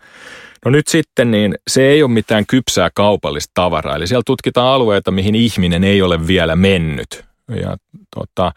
No 0.64 0.71
nyt 0.71 0.88
sitten 0.88 1.31
niin 1.31 1.54
se 1.69 1.83
ei 1.83 2.02
ole 2.02 2.11
mitään 2.11 2.45
kypsää 2.47 2.90
kaupallista 2.95 3.50
tavaraa, 3.54 3.97
eli 3.97 4.07
siellä 4.07 4.23
tutkitaan 4.26 4.75
alueita, 4.75 5.11
mihin 5.11 5.35
ihminen 5.35 5.85
ei 5.85 6.02
ole 6.02 6.26
vielä 6.26 6.57
mennyt. 6.57 7.25
Ja 7.61 7.76
tota, 8.16 8.52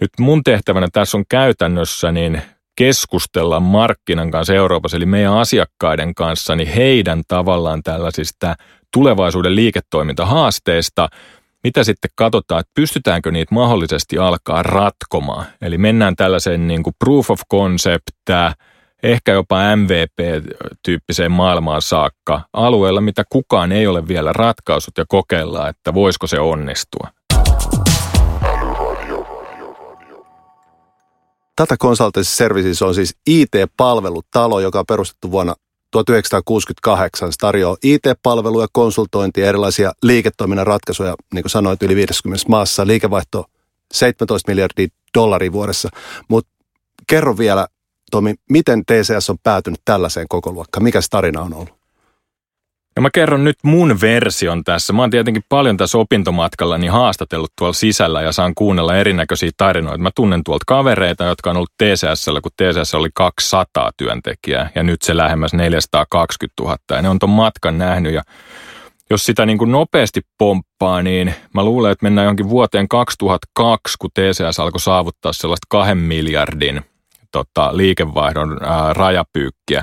nyt 0.00 0.10
mun 0.18 0.44
tehtävänä 0.44 0.88
tässä 0.92 1.16
on 1.16 1.24
käytännössä 1.28 2.12
niin 2.12 2.42
keskustella 2.76 3.60
markkinan 3.60 4.30
kanssa 4.30 4.54
Euroopassa, 4.54 4.96
eli 4.96 5.06
meidän 5.06 5.32
asiakkaiden 5.32 6.14
kanssa, 6.14 6.56
niin 6.56 6.68
heidän 6.68 7.22
tavallaan 7.28 7.82
tällaisista 7.82 8.54
tulevaisuuden 8.92 9.56
liiketoimintahaasteista, 9.56 11.08
mitä 11.64 11.84
sitten 11.84 12.10
katsotaan, 12.14 12.60
että 12.60 12.72
pystytäänkö 12.74 13.30
niitä 13.30 13.54
mahdollisesti 13.54 14.18
alkaa 14.18 14.62
ratkomaan. 14.62 15.46
Eli 15.60 15.78
mennään 15.78 16.16
tällaiseen 16.16 16.68
niin 16.68 16.82
kuin 16.82 16.94
proof 16.98 17.30
of 17.30 17.40
concept, 17.50 18.06
ehkä 19.02 19.32
jopa 19.32 19.56
MVP-tyyppiseen 19.76 21.32
maailmaan 21.32 21.82
saakka 21.82 22.40
alueella, 22.52 23.00
mitä 23.00 23.24
kukaan 23.28 23.72
ei 23.72 23.86
ole 23.86 24.08
vielä 24.08 24.32
ratkaisut 24.32 24.98
ja 24.98 25.04
kokeilla, 25.08 25.68
että 25.68 25.94
voisiko 25.94 26.26
se 26.26 26.40
onnistua. 26.40 27.08
Tata 31.56 31.76
Consultancy 31.76 32.30
Services 32.30 32.82
on 32.82 32.94
siis 32.94 33.16
IT-palvelutalo, 33.26 34.60
joka 34.60 34.78
on 34.78 34.86
perustettu 34.86 35.30
vuonna 35.30 35.54
1968. 35.90 37.32
Se 37.32 37.36
tarjoaa 37.40 37.76
IT-palveluja, 37.82 38.66
konsultointia 38.72 39.46
erilaisia 39.48 39.92
liiketoiminnan 40.02 40.66
ratkaisuja, 40.66 41.14
niin 41.34 41.42
kuin 41.42 41.50
sanoit, 41.50 41.82
yli 41.82 41.96
50 41.96 42.44
maassa. 42.48 42.86
Liikevaihto 42.86 43.44
17 43.92 44.50
miljardia 44.50 44.86
dollaria 45.18 45.52
vuodessa. 45.52 45.88
Mutta 46.28 46.50
kerro 47.06 47.38
vielä, 47.38 47.66
Tomi, 48.12 48.34
miten 48.50 48.82
TCS 48.86 49.30
on 49.30 49.36
päätynyt 49.42 49.80
tällaiseen 49.84 50.28
koko 50.28 50.52
luokkaan? 50.52 50.84
Mikä 50.84 51.00
tarina 51.10 51.40
on 51.40 51.54
ollut? 51.54 51.82
Ja 52.96 53.02
mä 53.02 53.08
kerron 53.14 53.44
nyt 53.44 53.56
mun 53.62 54.00
version 54.00 54.64
tässä. 54.64 54.92
Mä 54.92 55.02
oon 55.02 55.10
tietenkin 55.10 55.42
paljon 55.48 55.76
tässä 55.76 55.98
opintomatkalla 55.98 56.78
niin 56.78 56.92
haastatellut 56.92 57.52
tuolla 57.58 57.72
sisällä 57.72 58.22
ja 58.22 58.32
saan 58.32 58.54
kuunnella 58.54 58.96
erinäköisiä 58.96 59.50
tarinoita. 59.56 60.02
Mä 60.02 60.10
tunnen 60.14 60.44
tuolta 60.44 60.64
kavereita, 60.66 61.24
jotka 61.24 61.50
on 61.50 61.56
ollut 61.56 61.72
TCSllä, 61.78 62.40
kun 62.40 62.52
TCS 62.56 62.94
oli 62.94 63.08
200 63.14 63.90
työntekijää 63.96 64.70
ja 64.74 64.82
nyt 64.82 65.02
se 65.02 65.16
lähemmäs 65.16 65.54
420 65.54 66.62
000 66.62 66.76
ja 66.90 67.02
ne 67.02 67.08
on 67.08 67.18
ton 67.18 67.30
matkan 67.30 67.78
nähnyt 67.78 68.14
ja 68.14 68.22
jos 69.10 69.26
sitä 69.26 69.46
niin 69.46 69.58
kuin 69.58 69.72
nopeasti 69.72 70.20
pomppaa, 70.38 71.02
niin 71.02 71.34
mä 71.54 71.64
luulen, 71.64 71.92
että 71.92 72.06
mennään 72.06 72.26
jonkin 72.26 72.48
vuoteen 72.48 72.88
2002, 72.88 73.96
kun 73.98 74.10
TCS 74.14 74.60
alkoi 74.60 74.80
saavuttaa 74.80 75.32
sellaista 75.32 75.66
kahden 75.68 75.98
miljardin 75.98 76.91
tota, 77.32 77.76
liikevaihdon 77.76 78.58
ää, 78.62 78.92
rajapyykkiä 78.92 79.82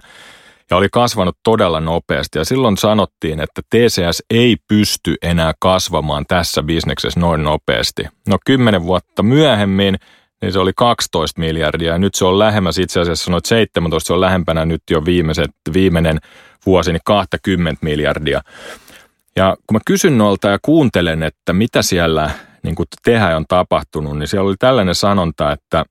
ja 0.70 0.78
oli 0.78 0.88
kasvanut 0.92 1.38
todella 1.44 1.80
nopeasti. 1.80 2.38
Ja 2.38 2.46
silloin 2.46 2.78
sanottiin, 2.78 3.40
että 3.40 3.62
TCS 3.70 4.24
ei 4.30 4.58
pysty 4.68 5.16
enää 5.22 5.54
kasvamaan 5.60 6.26
tässä 6.28 6.64
bisneksessä 6.64 7.20
noin 7.20 7.44
nopeasti. 7.44 8.04
No 8.28 8.38
kymmenen 8.46 8.84
vuotta 8.84 9.24
myöhemmin 9.24 9.98
niin 10.42 10.54
se 10.54 10.60
oli 10.60 10.72
12 10.76 11.40
miljardia 11.40 11.92
ja 11.92 11.98
nyt 11.98 12.16
se 12.16 12.26
on 12.26 12.40
lähemmäs 12.40 12.78
itse 12.78 13.00
asiassa 13.00 13.32
noin 13.32 13.42
17, 13.46 14.08
se 14.08 14.14
on 14.14 14.22
lähempänä 14.22 14.66
nyt 14.66 14.84
jo 14.90 15.06
viimeiset, 15.06 15.52
viimeinen 15.74 16.20
vuosi, 16.66 16.92
niin 16.92 17.02
20 17.06 17.86
miljardia. 17.86 18.42
Ja 19.36 19.58
kun 19.68 19.76
mä 19.76 19.80
kysyn 19.86 20.18
noilta 20.18 20.48
ja 20.48 20.60
kuuntelen, 20.62 21.24
että 21.24 21.54
mitä 21.54 21.82
siellä 21.82 22.32
niin 22.64 22.76
kuin 22.76 22.88
tehdään 23.04 23.36
on 23.36 23.46
tapahtunut, 23.48 24.18
niin 24.18 24.28
siellä 24.28 24.48
oli 24.48 24.56
tällainen 24.60 24.96
sanonta, 24.96 25.52
että 25.52 25.86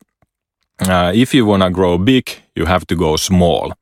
if 1.12 1.34
you 1.34 1.50
wanna 1.50 1.70
grow 1.70 1.98
big, 1.98 2.26
you 2.58 2.66
have 2.66 2.84
to 2.88 2.96
go 2.96 3.16
small– 3.16 3.72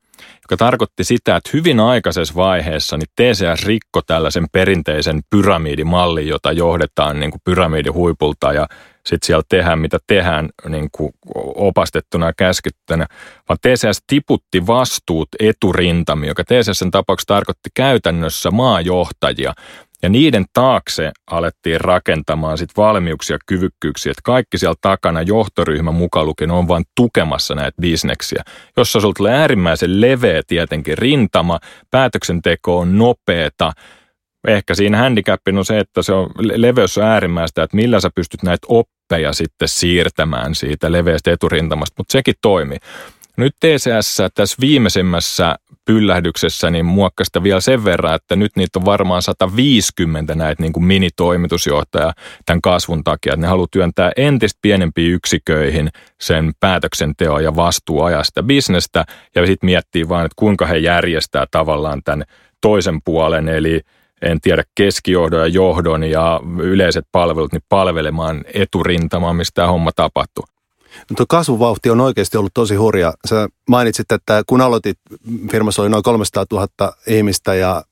joka 0.50 0.56
tarkoitti 0.56 1.04
sitä, 1.04 1.36
että 1.36 1.50
hyvin 1.52 1.80
aikaisessa 1.80 2.34
vaiheessa 2.34 2.96
niin 2.96 3.08
TCS 3.16 3.66
rikko 3.66 4.02
tällaisen 4.06 4.46
perinteisen 4.52 5.20
pyramidimallin, 5.30 6.28
jota 6.28 6.52
johdetaan 6.52 7.20
niin 7.20 7.30
kuin 7.30 7.40
pyramidin 7.44 7.94
huipulta 7.94 8.52
ja 8.52 8.66
sitten 9.06 9.26
siellä 9.26 9.42
tehdään 9.48 9.78
mitä 9.78 9.98
tehdään 10.06 10.48
niin 10.68 10.88
kuin 10.92 11.12
opastettuna 11.54 12.26
ja 12.26 12.32
käskyttänä, 12.36 13.06
vaan 13.48 13.58
TCS 13.62 14.02
tiputti 14.06 14.66
vastuut 14.66 15.28
eturintami, 15.40 16.26
joka 16.26 16.44
TCSn 16.44 16.90
tapauksessa 16.90 17.34
tarkoitti 17.34 17.70
käytännössä 17.74 18.50
maajohtajia, 18.50 19.54
ja 20.06 20.10
niiden 20.10 20.44
taakse 20.52 21.12
alettiin 21.30 21.80
rakentamaan 21.80 22.58
sit 22.58 22.70
valmiuksia 22.76 23.34
ja 23.34 23.38
kyvykkyyksiä, 23.46 24.10
että 24.10 24.22
kaikki 24.24 24.58
siellä 24.58 24.74
takana 24.80 25.22
johtoryhmä 25.22 25.92
mukaan 25.92 26.26
lukien 26.26 26.50
on 26.50 26.68
vain 26.68 26.84
tukemassa 26.96 27.54
näitä 27.54 27.80
bisneksiä. 27.80 28.42
Jossa 28.76 29.00
sulta 29.00 29.16
tulee 29.16 29.34
äärimmäisen 29.34 30.00
leveä 30.00 30.42
tietenkin 30.46 30.98
rintama, 30.98 31.58
päätöksenteko 31.90 32.78
on 32.78 32.98
nopeeta, 32.98 33.72
ehkä 34.48 34.74
siinä 34.74 34.98
handicapin 34.98 35.58
on 35.58 35.64
se, 35.64 35.78
että 35.78 36.02
se 36.02 36.12
on, 36.12 36.30
leveys 36.38 36.98
on 36.98 37.04
äärimmäistä, 37.04 37.62
että 37.62 37.76
millä 37.76 38.00
sä 38.00 38.10
pystyt 38.14 38.42
näitä 38.42 38.66
oppeja 38.70 39.32
sitten 39.32 39.68
siirtämään 39.68 40.54
siitä 40.54 40.92
leveästä 40.92 41.32
eturintamasta, 41.32 41.94
mutta 41.98 42.12
sekin 42.12 42.34
toimii. 42.42 42.78
Nyt 43.36 43.56
TCS 43.60 44.22
tässä 44.34 44.56
viimeisimmässä 44.60 45.56
pyllähdyksessä 45.86 46.70
niin 46.70 46.86
muokkasta 46.86 47.42
vielä 47.42 47.60
sen 47.60 47.84
verran, 47.84 48.14
että 48.14 48.36
nyt 48.36 48.52
niitä 48.56 48.78
on 48.78 48.84
varmaan 48.84 49.22
150 49.22 50.34
näitä 50.34 50.62
niin 50.62 50.72
kuin 50.72 50.84
minitoimitusjohtajaa 50.84 52.12
tämän 52.46 52.60
kasvun 52.60 53.04
takia. 53.04 53.32
Että 53.32 53.40
ne 53.40 53.46
haluaa 53.46 53.68
työntää 53.70 54.12
entistä 54.16 54.58
pienempiin 54.62 55.12
yksiköihin 55.12 55.90
sen 56.20 56.52
päätöksenteon 56.60 57.44
ja 57.44 57.56
vastuuajasta 57.56 58.42
bisnestä 58.42 59.04
ja 59.34 59.46
sitten 59.46 59.66
miettii 59.66 60.08
vaan, 60.08 60.26
että 60.26 60.36
kuinka 60.36 60.66
he 60.66 60.76
järjestää 60.76 61.46
tavallaan 61.50 62.00
tämän 62.04 62.24
toisen 62.60 62.98
puolen, 63.04 63.48
eli 63.48 63.80
en 64.22 64.40
tiedä, 64.40 64.62
keskijohdon 64.74 65.40
ja 65.40 65.46
johdon 65.46 66.04
ja 66.04 66.40
yleiset 66.58 67.04
palvelut, 67.12 67.52
niin 67.52 67.62
palvelemaan 67.68 68.44
eturintamaa, 68.54 69.32
mistä 69.32 69.54
tämä 69.54 69.68
homma 69.68 69.90
tapahtuu. 69.96 70.44
No 71.10 71.14
tuo 71.16 71.26
kasvuvauhti 71.28 71.90
on 71.90 72.00
oikeasti 72.00 72.36
ollut 72.36 72.54
tosi 72.54 72.74
hurja. 72.74 73.14
Sä 73.28 73.48
mainitsit, 73.68 74.12
että 74.12 74.42
kun 74.46 74.60
aloitit, 74.60 74.98
firmassa 75.50 75.82
oli 75.82 75.88
noin 75.90 76.02
300 76.02 76.44
000 76.52 76.92
ihmistä 77.06 77.54
ja 77.54 77.84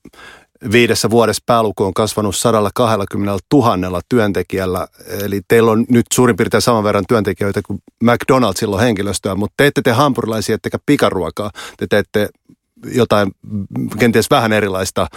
viidessä 0.71 1.09
vuodessa 1.09 1.43
pääluku 1.45 1.83
on 1.83 1.93
kasvanut 1.93 2.35
120 2.35 3.39
000 3.53 4.01
työntekijällä. 4.09 4.87
Eli 5.23 5.41
teillä 5.47 5.71
on 5.71 5.85
nyt 5.89 6.05
suurin 6.13 6.37
piirtein 6.37 6.61
saman 6.61 6.83
verran 6.83 7.03
työntekijöitä 7.07 7.61
kuin 7.61 7.79
McDonald'silla 8.03 8.79
henkilöstöä, 8.79 9.35
mutta 9.35 9.53
te 9.57 9.67
ette 9.67 9.81
tee 9.81 9.93
hampurilaisia 9.93 10.55
ettekä 10.55 10.77
pikaruokaa. 10.85 11.51
Te 11.77 11.87
teette 11.87 12.29
jotain 12.93 13.31
kenties 13.99 14.29
vähän 14.29 14.53
erilaista, 14.53 15.07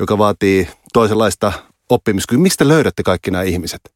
joka 0.00 0.18
vaatii 0.18 0.68
toisenlaista 0.92 1.52
oppimiskykyä. 1.88 2.42
Mistä 2.42 2.68
löydätte 2.68 3.02
kaikki 3.02 3.30
nämä 3.30 3.42
ihmiset? 3.42 3.93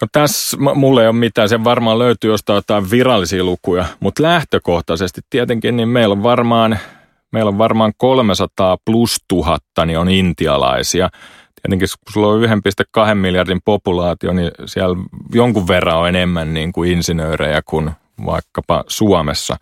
No 0.00 0.06
tässä 0.12 0.56
mulle 0.74 1.02
ei 1.02 1.08
ole 1.08 1.16
mitään, 1.16 1.48
se 1.48 1.64
varmaan 1.64 1.98
löytyy 1.98 2.30
jostain 2.30 2.54
jotain 2.54 2.90
virallisia 2.90 3.44
lukuja, 3.44 3.84
mutta 4.00 4.22
lähtökohtaisesti 4.22 5.20
tietenkin 5.30 5.76
niin 5.76 5.88
meillä 5.88 6.12
on 6.12 6.22
varmaan, 6.22 6.78
meillä 7.32 7.48
on 7.48 7.58
varmaan 7.58 7.92
300 7.96 8.78
plus 8.84 9.16
tuhatta 9.28 9.86
niin 9.86 9.98
on 9.98 10.08
intialaisia. 10.08 11.08
Tietenkin 11.62 11.88
kun 12.04 12.12
sulla 12.12 12.28
on 12.28 12.42
1,2 13.08 13.14
miljardin 13.14 13.60
populaatio, 13.64 14.32
niin 14.32 14.50
siellä 14.66 14.96
jonkun 15.34 15.68
verran 15.68 15.96
on 15.96 16.08
enemmän 16.08 16.54
niin 16.54 16.72
kuin 16.72 16.92
insinöörejä 16.92 17.62
kuin 17.66 17.90
vaikkapa 18.26 18.84
Suomessa. 18.86 19.56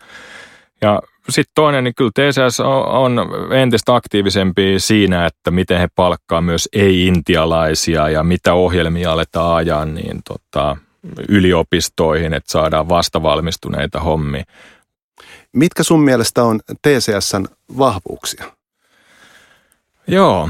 Ja 0.81 1.01
sitten 1.29 1.51
toinen, 1.55 1.83
niin 1.83 1.95
kyllä 1.95 2.11
TCS 2.13 2.59
on 2.85 3.19
entistä 3.55 3.95
aktiivisempi 3.95 4.75
siinä, 4.77 5.25
että 5.25 5.51
miten 5.51 5.79
he 5.79 5.87
palkkaa 5.95 6.41
myös 6.41 6.69
ei-intialaisia 6.73 8.09
ja 8.09 8.23
mitä 8.23 8.53
ohjelmia 8.53 9.11
aletaan 9.11 9.55
ajaa 9.55 9.85
niin 9.85 10.21
tota, 10.27 10.77
yliopistoihin, 11.29 12.33
että 12.33 12.51
saadaan 12.51 12.89
vastavalmistuneita 12.89 13.99
hommia. 13.99 14.43
Mitkä 15.53 15.83
sun 15.83 16.01
mielestä 16.01 16.43
on 16.43 16.59
TCSn 16.81 17.45
vahvuuksia? 17.77 18.45
Joo, 20.07 20.49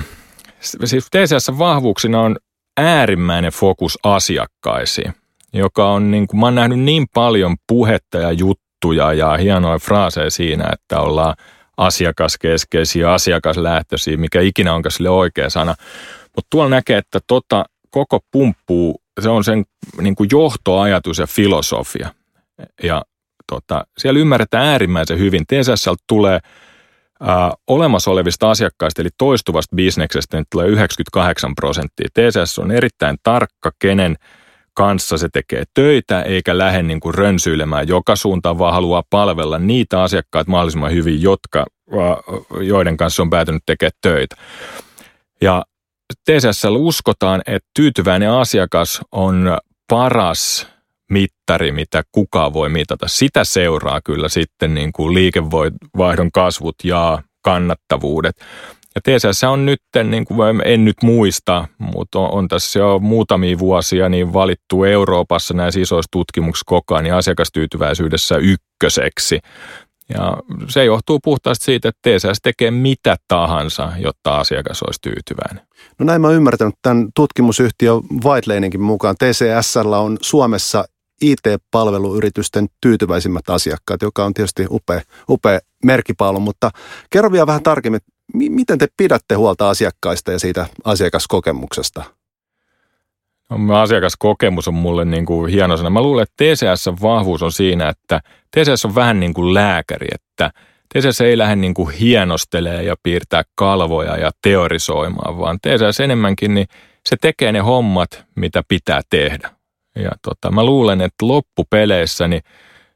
siis 0.59 1.07
TCSn 1.11 1.57
vahvuuksina 1.57 2.21
on 2.21 2.37
äärimmäinen 2.77 3.51
fokus 3.51 3.99
asiakkaisiin, 4.03 5.13
joka 5.53 5.91
on, 5.91 6.11
niin 6.11 6.27
kuin, 6.27 6.39
mä 6.39 6.45
oon 6.45 6.55
nähnyt 6.55 6.79
niin 6.79 7.07
paljon 7.13 7.55
puhetta 7.67 8.17
ja 8.17 8.31
juttuja, 8.31 8.68
juttuja 8.85 9.13
ja 9.13 9.37
hienoja 9.37 9.79
fraaseja 9.79 10.31
siinä, 10.31 10.69
että 10.73 10.99
ollaan 10.99 11.35
asiakaskeskeisiä, 11.77 13.11
asiakaslähtöisiä, 13.11 14.17
mikä 14.17 14.41
ikinä 14.41 14.73
onkaan 14.73 14.91
sille 14.91 15.09
oikea 15.09 15.49
sana. 15.49 15.75
Mutta 16.35 16.47
tuolla 16.49 16.69
näkee, 16.69 16.97
että 16.97 17.19
tota 17.27 17.65
koko 17.91 18.19
pumppuu, 18.31 19.01
se 19.21 19.29
on 19.29 19.43
sen 19.43 19.65
niin 20.01 20.15
kuin 20.15 20.29
johtoajatus 20.31 21.17
ja 21.17 21.27
filosofia. 21.27 22.09
Ja 22.83 23.01
tota, 23.47 23.83
siellä 23.97 24.19
ymmärretään 24.19 24.65
äärimmäisen 24.65 25.19
hyvin. 25.19 25.45
TCS 25.47 25.85
tulee 26.07 26.39
ää, 27.21 27.53
olemassa 27.67 28.11
olevista 28.11 28.51
asiakkaista, 28.51 29.01
eli 29.01 29.09
toistuvasta 29.17 29.75
bisneksestä, 29.75 30.37
niin 30.37 30.45
tulee 30.51 30.67
98 30.67 31.55
prosenttia. 31.55 32.09
TCS 32.13 32.59
on 32.59 32.71
erittäin 32.71 33.17
tarkka, 33.23 33.71
kenen– 33.79 34.15
kanssa 34.79 35.17
se 35.17 35.29
tekee 35.33 35.63
töitä 35.73 36.21
eikä 36.21 36.57
lähde 36.57 36.83
niin 36.83 36.99
kuin 36.99 37.15
rönsyilemään 37.15 37.87
joka 37.87 38.15
suuntaan, 38.15 38.57
vaan 38.57 38.73
haluaa 38.73 39.03
palvella 39.09 39.59
niitä 39.59 40.03
asiakkaita 40.03 40.51
mahdollisimman 40.51 40.91
hyvin, 40.91 41.21
jotka, 41.21 41.65
joiden 42.61 42.97
kanssa 42.97 43.23
on 43.23 43.29
päätynyt 43.29 43.63
tekemään 43.65 43.91
töitä. 44.01 44.35
Ja 45.41 45.63
TCS 46.25 46.65
uskotaan, 46.69 47.41
että 47.47 47.69
tyytyväinen 47.75 48.31
asiakas 48.31 49.01
on 49.11 49.57
paras 49.89 50.67
mittari, 51.09 51.71
mitä 51.71 52.03
kukaan 52.11 52.53
voi 52.53 52.69
mitata. 52.69 53.07
Sitä 53.07 53.43
seuraa 53.43 54.01
kyllä 54.01 54.29
sitten 54.29 54.73
niin 54.73 54.93
kuin 54.93 55.13
liikevaihdon 55.13 56.31
kasvut 56.31 56.75
ja 56.83 57.21
kannattavuudet. 57.41 58.35
Ja 59.05 59.17
TCS 59.17 59.43
on 59.43 59.65
nyt, 59.65 59.81
niin 60.03 60.25
kuin 60.25 60.61
en 60.65 60.85
nyt 60.85 60.97
muista, 61.03 61.67
mutta 61.77 62.19
on, 62.19 62.31
on 62.31 62.47
tässä 62.47 62.79
jo 62.79 62.99
muutamia 62.99 63.59
vuosia 63.59 64.09
niin 64.09 64.33
valittu 64.33 64.83
Euroopassa 64.83 65.53
näissä 65.53 65.79
isoissa 65.79 66.09
tutkimuksissa 66.11 66.65
koko 66.67 66.95
ajan 66.95 67.03
niin 67.03 67.13
asiakastyytyväisyydessä 67.13 68.35
ykköseksi. 68.37 69.39
Ja 70.13 70.37
se 70.67 70.85
johtuu 70.85 71.19
puhtaasti 71.23 71.65
siitä, 71.65 71.89
että 71.89 71.99
TCS 72.09 72.39
tekee 72.43 72.71
mitä 72.71 73.15
tahansa, 73.27 73.91
jotta 73.97 74.39
asiakas 74.39 74.83
olisi 74.83 75.01
tyytyväinen. 75.01 75.67
No 75.99 76.05
näin 76.05 76.21
mä 76.21 76.27
oon 76.27 76.35
ymmärtänyt 76.35 76.75
tämän 76.81 77.07
tutkimusyhtiö 77.15 77.91
Whitelaneinkin 78.25 78.81
mukaan. 78.81 79.15
TCSllä 79.15 79.99
on 79.99 80.17
Suomessa 80.21 80.85
IT-palveluyritysten 81.21 82.67
tyytyväisimmät 82.81 83.49
asiakkaat, 83.49 84.01
joka 84.01 84.25
on 84.25 84.33
tietysti 84.33 84.65
upea, 84.69 85.01
upea 85.29 85.59
merkipaalu, 85.85 86.39
mutta 86.39 86.71
kerro 87.09 87.31
vielä 87.31 87.47
vähän 87.47 87.63
tarkemmin, 87.63 88.01
miten 88.33 88.77
te 88.77 88.87
pidätte 88.97 89.35
huolta 89.35 89.69
asiakkaista 89.69 90.31
ja 90.31 90.39
siitä 90.39 90.65
asiakaskokemuksesta? 90.83 92.03
No, 93.49 93.75
asiakaskokemus 93.75 94.67
on 94.67 94.73
mulle 94.73 95.05
niin 95.05 95.25
kuin 95.25 95.51
hieno 95.51 95.77
sana. 95.77 95.89
Mä 95.89 96.01
luulen, 96.01 96.23
että 96.23 96.43
TCS 96.43 96.89
vahvuus 97.01 97.43
on 97.43 97.51
siinä, 97.51 97.89
että 97.89 98.21
TCS 98.51 98.85
on 98.85 98.95
vähän 98.95 99.19
niin 99.19 99.33
kuin 99.33 99.53
lääkäri, 99.53 100.07
että 100.11 100.51
TCS 100.93 101.21
ei 101.21 101.37
lähde 101.37 101.55
niin 101.55 101.73
kuin 101.73 101.89
hienostelee 101.91 102.83
ja 102.83 102.95
piirtää 103.03 103.43
kalvoja 103.55 104.17
ja 104.17 104.31
teorisoimaan, 104.41 105.37
vaan 105.37 105.59
TCS 105.59 105.99
enemmänkin 105.99 106.53
niin 106.53 106.67
se 107.05 107.15
tekee 107.21 107.51
ne 107.51 107.59
hommat, 107.59 108.25
mitä 108.35 108.63
pitää 108.67 109.01
tehdä. 109.09 109.49
Ja 109.95 110.11
tota, 110.21 110.51
mä 110.51 110.63
luulen, 110.63 111.01
että 111.01 111.27
loppupeleissä 111.27 112.27
niin 112.27 112.41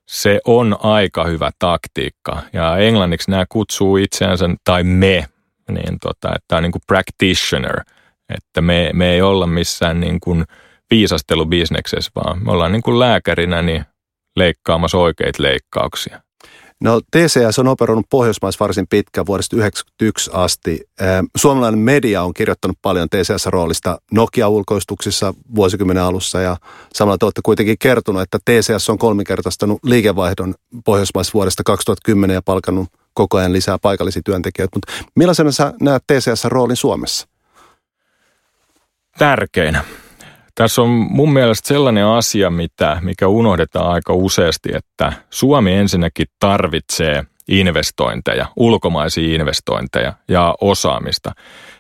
se 0.08 0.40
on 0.46 0.78
aika 0.80 1.24
hyvä 1.24 1.52
taktiikka. 1.60 2.42
Ja 2.54 2.78
englanniksi 2.78 3.32
nämä 3.32 3.46
kutsuu 3.50 3.98
itseänsä, 3.98 4.50
tai 4.64 4.84
me, 4.84 5.26
niin 5.72 6.00
tota, 6.02 6.28
että 6.36 6.46
tämä 6.48 6.58
on 6.58 6.64
niin 6.64 6.72
kuin 6.72 6.82
practitioner, 6.88 7.82
että 8.30 8.62
me, 8.62 8.90
me 8.94 9.12
ei 9.12 9.22
olla 9.22 9.48
missään 9.48 10.00
niin 10.00 10.20
kuin 10.20 10.46
viisastelubisneksessä, 10.90 12.12
vaan 12.16 12.46
me 12.46 12.52
ollaan 12.52 12.72
niin 12.72 12.82
kuin 12.82 13.00
lääkärinä 13.00 13.62
niin 13.62 13.86
leikkaamassa 14.36 14.98
oikeita 14.98 15.44
leikkauksia. 15.44 16.22
No 16.84 17.02
TCS 17.12 17.60
on 17.60 17.68
operoinut 17.68 18.06
Pohjoismaissa 18.10 18.66
varsin 18.66 18.88
pitkään 18.90 19.26
vuodesta 19.26 19.56
1991 19.56 20.32
asti. 20.34 20.82
Suomalainen 21.38 21.80
media 21.80 22.24
on 22.24 22.34
kirjoittanut 22.34 22.78
paljon 22.82 23.08
TCS-roolista 23.10 23.98
Nokia-ulkoistuksissa 24.12 25.34
vuosikymmenen 25.56 26.04
alussa 26.04 26.42
ja 26.42 26.58
samalla 26.94 27.18
te 27.18 27.26
olette 27.26 27.42
kuitenkin 27.44 27.76
kertonut, 27.80 28.22
että 28.22 28.38
TCS 28.46 28.90
on 28.90 28.98
kolminkertaistanut 28.98 29.80
liikevaihdon 29.84 30.56
Pohjoismaissa 30.86 31.34
vuodesta 31.34 31.64
2010 31.64 32.34
ja 32.34 32.42
palkannut 32.42 32.88
koko 33.14 33.38
ajan 33.38 33.54
lisää 33.54 33.78
paikallisia 33.82 34.22
työntekijöitä. 34.26 34.76
Mutta 34.76 34.94
millaisena 35.16 35.52
sä 35.52 35.74
näet 35.82 36.04
TCS-roolin 36.08 36.76
Suomessa? 36.76 37.28
Tärkeinä. 39.18 39.84
Tässä 40.56 40.82
on 40.82 40.90
mun 40.90 41.34
mielestä 41.34 41.68
sellainen 41.68 42.06
asia, 42.06 42.50
mitä, 42.50 42.98
mikä 43.02 43.28
unohdetaan 43.28 43.92
aika 43.92 44.14
useasti, 44.14 44.70
että 44.74 45.14
Suomi 45.30 45.74
ensinnäkin 45.74 46.26
tarvitsee 46.40 47.24
investointeja, 47.48 48.46
ulkomaisia 48.56 49.36
investointeja 49.36 50.14
ja 50.28 50.56
osaamista. 50.62 51.32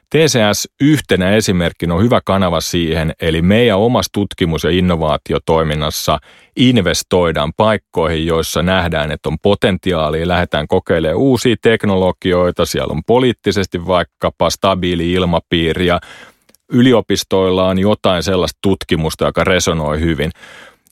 TCS 0.10 0.70
yhtenä 0.82 1.32
esimerkkinä 1.32 1.94
on 1.94 2.04
hyvä 2.04 2.22
kanava 2.26 2.62
siihen, 2.62 3.14
eli 3.22 3.42
meidän 3.42 3.78
omassa 3.78 4.10
tutkimus- 4.14 4.64
ja 4.64 4.70
innovaatiotoiminnassa 4.70 6.20
investoidaan 6.56 7.54
paikkoihin, 7.58 8.26
joissa 8.26 8.64
nähdään, 8.64 9.12
että 9.12 9.30
on 9.30 9.38
potentiaalia, 9.40 10.28
lähdetään 10.28 10.68
kokeilemaan 10.68 11.18
uusia 11.18 11.56
teknologioita, 11.62 12.66
siellä 12.66 12.92
on 12.92 13.04
poliittisesti 13.08 13.88
vaikkapa 13.88 14.50
stabiili 14.50 15.12
ilmapiiri 15.12 15.86
ja 15.86 16.00
yliopistoilla 16.72 17.68
on 17.68 17.80
jotain 17.80 18.24
sellaista 18.24 18.60
tutkimusta, 18.62 19.26
joka 19.26 19.44
resonoi 19.44 20.00
hyvin. 20.00 20.32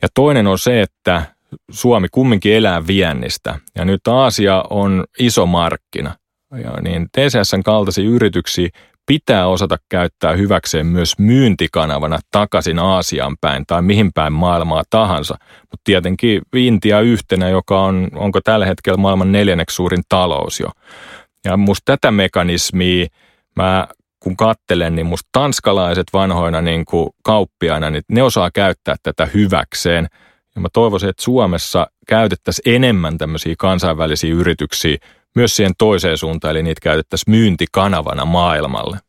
Ja 0.02 0.08
toinen 0.14 0.48
on 0.48 0.60
se, 0.60 0.82
että 0.82 1.24
Suomi 1.72 2.08
kumminkin 2.12 2.54
elää 2.54 2.88
viennistä 2.88 3.60
ja 3.76 3.86
nyt 3.86 4.08
Aasia 4.08 4.64
on 4.70 5.04
iso 5.20 5.46
markkina. 5.46 6.16
Ja 6.64 6.82
niin 6.82 7.08
TCSn 7.12 7.64
kaltaisia 7.64 8.10
yrityksiä 8.10 8.70
pitää 9.06 9.48
osata 9.48 9.78
käyttää 9.90 10.34
hyväkseen 10.34 10.86
myös 10.86 11.20
myyntikanavana 11.20 12.20
takaisin 12.32 12.80
Aasiaan 12.80 13.36
päin 13.42 13.64
tai 13.68 13.82
mihin 13.82 14.14
päin 14.14 14.34
maailmaa 14.34 14.84
tahansa. 14.90 15.36
Mutta 15.62 15.82
tietenkin 15.84 16.42
Intia 16.56 17.00
yhtenä, 17.00 17.50
joka 17.50 17.82
on, 17.82 18.08
onko 18.16 18.42
tällä 18.44 18.66
hetkellä 18.66 18.98
maailman 18.98 19.32
neljänneksi 19.32 19.76
suurin 19.76 20.04
talous 20.10 20.60
jo. 20.60 20.68
Ja 21.46 21.58
musta 21.58 21.82
tätä 21.86 22.12
mekanismia 22.12 23.08
mä 23.56 23.88
kun 24.22 24.38
kattelen, 24.38 24.96
niin 24.96 25.06
musta 25.06 25.30
tanskalaiset 25.32 26.08
vanhoina 26.14 26.62
niin 26.62 26.86
kuin 26.86 27.10
kauppiaina, 27.24 27.90
niin 27.90 28.04
ne 28.08 28.24
osaa 28.24 28.52
käyttää 28.52 28.96
tätä 29.04 29.26
hyväkseen. 29.26 30.08
Ja 30.56 30.62
mä 30.62 30.68
toivoisin, 30.74 31.10
että 31.10 31.24
Suomessa 31.24 31.88
käytettäisiin 32.08 32.76
enemmän 32.76 33.18
tämmöisiä 33.18 33.56
kansainvälisiä 33.58 34.34
yrityksiä 34.34 34.98
myös 35.36 35.56
siihen 35.56 35.74
toiseen 35.78 36.18
suuntaan, 36.18 36.52
eli 36.52 36.64
niitä 36.64 36.82
käytettäisiin 36.82 37.32
myyntikanavana 37.32 38.26
maailmalle. 38.26 39.00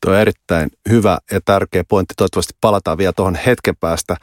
Tuo 0.00 0.12
on 0.12 0.18
erittäin 0.18 0.70
hyvä 0.90 1.18
ja 1.32 1.40
tärkeä 1.44 1.84
pointti. 1.88 2.14
Toivottavasti 2.16 2.54
palataan 2.60 2.98
vielä 2.98 3.12
tuohon 3.12 3.34
hetken 3.34 3.76
päästä. 3.76 4.16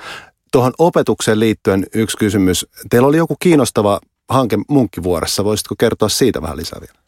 Tuohon 0.52 0.74
opetukseen 0.78 1.40
liittyen 1.40 1.86
yksi 1.96 2.18
kysymys. 2.18 2.66
Teillä 2.90 3.08
oli 3.08 3.18
joku 3.18 3.36
kiinnostava 3.40 4.00
hanke 4.30 4.58
Munkkivuoressa. 4.70 5.44
Voisitko 5.44 5.76
kertoa 5.80 6.10
siitä 6.10 6.42
vähän 6.42 6.58
lisää 6.58 6.82
vielä? 6.82 7.01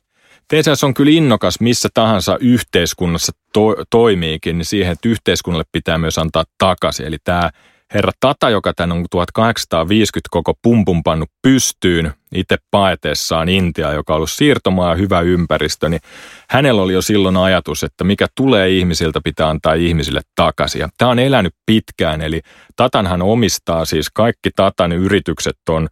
TCS 0.47 0.83
on 0.83 0.93
kyllä 0.93 1.11
innokas 1.11 1.59
missä 1.59 1.89
tahansa 1.93 2.37
yhteiskunnassa 2.41 3.31
to- 3.53 3.75
toimiikin, 3.89 4.57
niin 4.57 4.65
siihen, 4.65 4.91
että 4.91 5.09
yhteiskunnalle 5.09 5.65
pitää 5.71 5.97
myös 5.97 6.17
antaa 6.17 6.43
takaisin. 6.57 7.05
Eli 7.05 7.17
tämä 7.23 7.49
herra 7.93 8.11
Tata, 8.19 8.49
joka 8.49 8.73
tän 8.73 8.91
on 8.91 9.05
1850 9.11 10.27
koko 10.31 10.53
pumpun 10.61 11.03
pannut 11.03 11.29
pystyyn 11.41 12.13
itse 12.35 12.57
paeteessaan 12.71 13.49
Intia, 13.49 13.93
joka 13.93 14.13
on 14.13 14.17
ollut 14.17 14.31
siirtomaa 14.31 14.89
ja 14.89 14.95
hyvä 14.95 15.21
ympäristö, 15.21 15.89
niin 15.89 16.01
hänellä 16.49 16.81
oli 16.81 16.93
jo 16.93 17.01
silloin 17.01 17.37
ajatus, 17.37 17.83
että 17.83 18.03
mikä 18.03 18.27
tulee 18.35 18.69
ihmisiltä, 18.69 19.21
pitää 19.23 19.49
antaa 19.49 19.73
ihmisille 19.73 20.21
takaisin. 20.35 20.79
Ja 20.79 20.89
tämä 20.97 21.11
on 21.11 21.19
elänyt 21.19 21.53
pitkään, 21.65 22.21
eli 22.21 22.41
Tatanhan 22.75 23.21
omistaa 23.21 23.85
siis 23.85 24.09
kaikki 24.13 24.49
Tatan 24.55 24.91
yritykset 24.91 25.57
on 25.69 25.87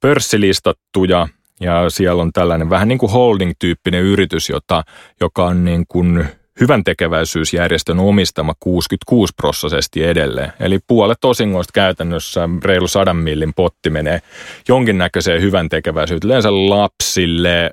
pörssilistattuja 0.00 1.28
ja 1.60 1.90
siellä 1.90 2.22
on 2.22 2.32
tällainen 2.32 2.70
vähän 2.70 2.88
niin 2.88 2.98
kuin 2.98 3.12
holding-tyyppinen 3.12 4.02
yritys, 4.02 4.48
jota, 4.48 4.82
joka 5.20 5.44
on 5.44 5.64
niin 5.64 5.84
kuin 5.88 6.24
hyvän 6.60 6.84
tekeväisyysjärjestön 6.84 7.98
omistama 7.98 8.52
66 8.60 9.32
prosessisesti 9.36 10.04
edelleen. 10.04 10.52
Eli 10.60 10.78
puolet 10.86 11.24
osingoista 11.24 11.70
käytännössä 11.74 12.48
reilu 12.64 12.88
sadan 12.88 13.16
millin 13.16 13.54
potti 13.54 13.90
menee 13.90 14.22
jonkinnäköiseen 14.68 15.42
hyvän 15.42 15.68
tekeväisyyteen, 15.68 16.28
yleensä 16.28 16.50
lapsille, 16.52 17.70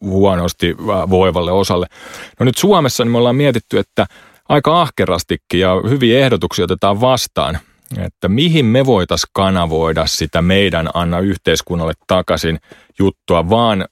huonosti 0.00 0.76
voivalle 1.10 1.52
osalle. 1.52 1.86
No 2.40 2.44
nyt 2.44 2.58
Suomessa 2.58 3.04
niin 3.04 3.12
me 3.12 3.18
ollaan 3.18 3.36
mietitty, 3.36 3.78
että 3.78 4.06
aika 4.48 4.80
ahkerastikin 4.80 5.60
ja 5.60 5.80
hyviä 5.88 6.18
ehdotuksia 6.18 6.64
otetaan 6.64 7.00
vastaan– 7.00 7.58
että 7.98 8.28
mihin 8.28 8.66
me 8.66 8.86
voitaisiin 8.86 9.30
kanavoida 9.32 10.06
sitä 10.06 10.42
meidän 10.42 10.90
anna 10.94 11.18
yhteiskunnalle 11.18 11.92
takaisin 12.06 12.58
juttua, 12.98 13.48
vaan 13.50 13.84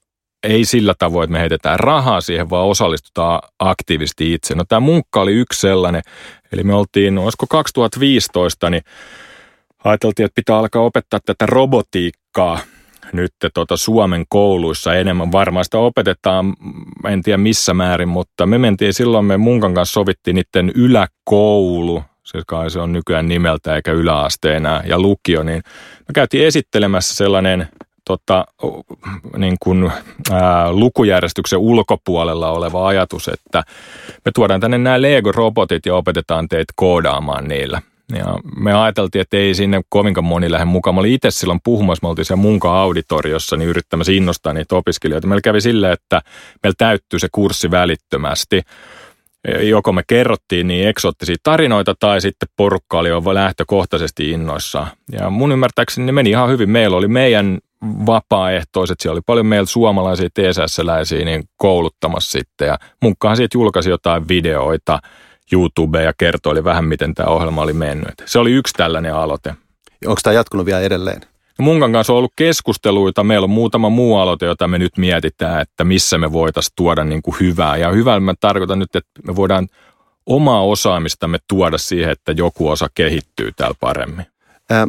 ei 0.43 0.65
sillä 0.65 0.95
tavoin, 0.99 1.25
että 1.25 1.33
me 1.33 1.41
heitetään 1.41 1.81
rahaa 1.81 2.21
siihen, 2.21 2.51
vaan 2.51 2.67
osallistutaan 2.67 3.41
aktiivisesti 3.59 4.35
itse. 4.35 4.55
No 4.55 4.65
tämä 4.69 4.81
munkka 4.81 5.21
oli 5.21 5.33
yksi 5.33 5.61
sellainen, 5.61 6.03
eli 6.53 6.63
me 6.63 6.75
oltiin, 6.75 7.15
no, 7.15 7.25
olisiko 7.25 7.47
2015, 7.47 8.71
niin 8.71 8.83
ajateltiin, 9.85 10.25
että 10.25 10.35
pitää 10.35 10.59
alkaa 10.59 10.83
opettaa 10.83 11.21
tätä 11.27 11.47
robotiikkaa 11.47 12.59
nyt 13.13 13.33
tota 13.55 13.77
Suomen 13.77 14.25
kouluissa 14.29 14.95
enemmän. 14.95 15.33
Varmaan 15.33 15.65
sitä 15.65 15.79
opetetaan, 15.79 16.55
en 17.09 17.23
tiedä 17.23 17.37
missä 17.37 17.75
määrin, 17.75 18.09
mutta 18.09 18.47
me 18.47 18.59
mentiin 18.59 18.95
silloin, 18.95 19.25
me 19.25 19.37
munkan 19.37 19.75
kanssa 19.75 19.93
sovittiin 19.93 20.35
niiden 20.35 20.73
yläkoulu, 20.75 22.03
se 22.33 22.43
kai 22.47 22.71
se 22.71 22.81
on 22.81 22.93
nykyään 22.93 23.29
nimeltä 23.29 23.77
eikä 23.77 23.93
yläaste 23.93 24.57
enää, 24.57 24.83
ja 24.87 24.99
lukio, 24.99 25.43
niin 25.43 25.63
me 26.09 26.13
käytiin 26.15 26.47
esittelemässä 26.47 27.15
sellainen 27.15 27.69
tota, 28.05 28.45
niin 29.37 29.57
kuin, 29.63 29.93
ää, 30.33 30.73
lukujärjestyksen 30.73 31.59
ulkopuolella 31.59 32.51
oleva 32.51 32.89
ajatus, 32.89 33.29
että 33.29 33.65
me 34.25 34.33
tuodaan 34.35 34.61
tänne 34.61 34.79
nämä 34.79 35.03
Lego-robotit 35.03 35.87
ja 35.87 35.95
opetetaan 35.95 36.49
teitä 36.49 36.73
koodaamaan 36.77 37.49
niillä. 37.49 37.83
Ja 38.19 38.39
me 38.57 38.75
ajateltiin, 38.75 39.23
että 39.23 39.37
ei 39.37 39.55
sinne 39.55 39.81
kovinkaan 39.89 40.25
moni 40.25 40.51
lähde 40.51 40.65
mukaan. 40.65 40.95
Mä 40.95 41.01
olin 41.01 41.13
itse 41.13 41.31
silloin 41.31 41.61
puhumassa, 41.65 42.05
me 42.07 42.09
oltiin 42.09 42.25
siellä 42.25 42.43
munka 42.43 42.81
auditoriossa, 42.81 43.57
niin 43.57 43.69
yrittämässä 43.69 44.13
innostaa 44.13 44.53
niitä 44.53 44.77
opiskelijoita. 44.77 45.27
Meillä 45.27 45.41
kävi 45.41 45.61
silleen, 45.61 45.93
että 45.93 46.23
meillä 46.63 46.75
täyttyy 46.79 47.19
se 47.19 47.29
kurssi 47.33 47.71
välittömästi 47.71 48.63
joko 49.61 49.93
me 49.93 50.03
kerrottiin 50.07 50.69
niin 50.69 50.89
eksoottisia 50.89 51.37
tarinoita 51.43 51.95
tai 52.01 52.21
sitten 52.21 52.49
porukka 52.57 52.99
oli 52.99 53.09
jo 53.09 53.35
lähtökohtaisesti 53.35 54.31
innoissaan. 54.31 54.89
Ja 55.13 55.31
mun 55.31 55.53
ymmärtääkseni 55.53 56.07
ne 56.07 56.13
meni 56.13 56.31
ihan 56.31 56.49
hyvin. 56.49 56.71
Meillä 56.71 56.97
oli 56.97 57.09
meidän 57.09 57.59
vapaaehtoiset, 57.83 59.01
siellä 59.01 59.15
oli 59.15 59.23
paljon 59.27 59.47
meillä 59.47 59.67
suomalaisia 59.67 60.29
TSS-läisiä 60.35 61.25
niin 61.25 61.45
kouluttamassa 61.57 62.39
sitten. 62.39 62.69
Ja 62.69 62.79
munkkahan 63.03 63.37
siitä 63.37 63.59
julkaisi 63.59 63.91
jotain 63.91 64.29
videoita 64.29 64.99
YouTubeen 65.53 66.05
ja 66.05 66.13
kertoi 66.19 66.65
vähän, 66.65 66.85
miten 66.85 67.15
tämä 67.15 67.31
ohjelma 67.31 67.63
oli 67.63 67.73
mennyt. 67.73 68.15
Se 68.25 68.39
oli 68.39 68.53
yksi 68.53 68.75
tällainen 68.77 69.15
aloite. 69.15 69.55
Onko 70.07 70.21
tämä 70.23 70.35
jatkunut 70.35 70.67
vielä 70.67 70.81
edelleen? 70.81 71.21
Munkan 71.61 71.93
kanssa 71.93 72.13
on 72.13 72.19
ollut 72.19 72.33
keskusteluita. 72.37 73.25
Meillä 73.25 73.45
on 73.45 73.51
muutama 73.51 73.89
muu 73.89 74.17
aloite, 74.17 74.47
jota 74.47 74.69
me 74.69 74.79
nyt 74.79 74.97
mietitään, 74.99 75.61
että 75.61 75.85
missä 75.85 76.19
me 76.19 76.33
voitaisiin 76.33 76.73
tuoda 76.77 77.05
niin 77.05 77.23
kuin 77.23 77.37
hyvää. 77.41 77.77
Ja 77.77 77.91
hyvää 77.91 78.21
mä 78.21 78.35
tarkoitan 78.41 78.79
nyt, 78.79 78.97
että 78.97 79.11
me 79.27 79.37
voidaan 79.37 79.69
omaa 80.27 80.63
osaamistamme 80.63 81.39
tuoda 81.49 81.79
siihen, 81.79 82.11
että 82.11 82.33
joku 82.33 82.69
osa 82.69 82.89
kehittyy 82.95 83.53
täällä 83.53 83.77
paremmin. 83.81 84.27
Ää, 84.71 84.87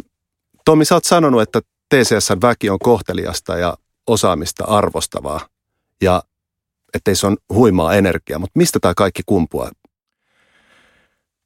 Tomi, 0.64 0.84
sä 0.84 0.94
oot 0.94 1.04
sanonut, 1.04 1.42
että 1.42 1.60
TCS-väki 1.94 2.70
on 2.70 2.78
kohteliasta 2.78 3.58
ja 3.58 3.76
osaamista 4.06 4.64
arvostavaa 4.64 5.40
ja 6.02 6.22
ettei 6.94 7.16
se 7.16 7.26
on 7.26 7.36
huimaa 7.54 7.94
energiaa, 7.94 8.38
mutta 8.38 8.58
mistä 8.58 8.78
tämä 8.80 8.94
kaikki 8.94 9.22
kumpuaa? 9.26 9.70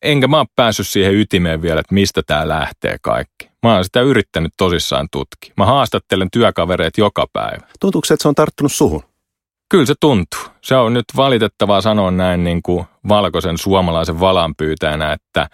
Enkä 0.05 0.29
mä 0.29 0.37
oon 0.37 0.47
päässyt 0.57 0.89
siihen 0.89 1.15
ytimeen 1.15 1.63
vielä, 1.63 1.81
että 1.81 1.95
mistä 1.95 2.23
tämä 2.27 2.49
lähtee 2.49 2.97
kaikki. 3.03 3.51
Mä 3.63 3.75
oon 3.75 3.85
sitä 3.85 4.01
yrittänyt 4.01 4.53
tosissaan 4.57 5.09
tutkia. 5.13 5.53
Mä 5.57 5.67
haastattelen 5.67 6.29
työkavereet 6.33 6.99
joka 6.99 7.27
päivä. 7.33 7.67
Tuntuuko 7.81 8.05
se, 8.05 8.15
että 8.15 8.23
se 8.23 8.29
on 8.29 8.35
tarttunut 8.35 8.73
suhun? 8.73 9.03
Kyllä 9.69 9.87
se 9.87 9.95
tuntuu. 10.01 10.41
Se 10.61 10.77
on 10.77 10.95
nyt 10.95 11.05
valitettavaa 11.17 11.81
sanoa 11.81 12.11
näin 12.11 12.45
niin 12.45 12.63
kuin 12.63 12.85
valkoisen 13.09 13.59
suomalaisen 13.59 14.21
valanpyytäjänä, 14.21 15.13
että 15.13 15.49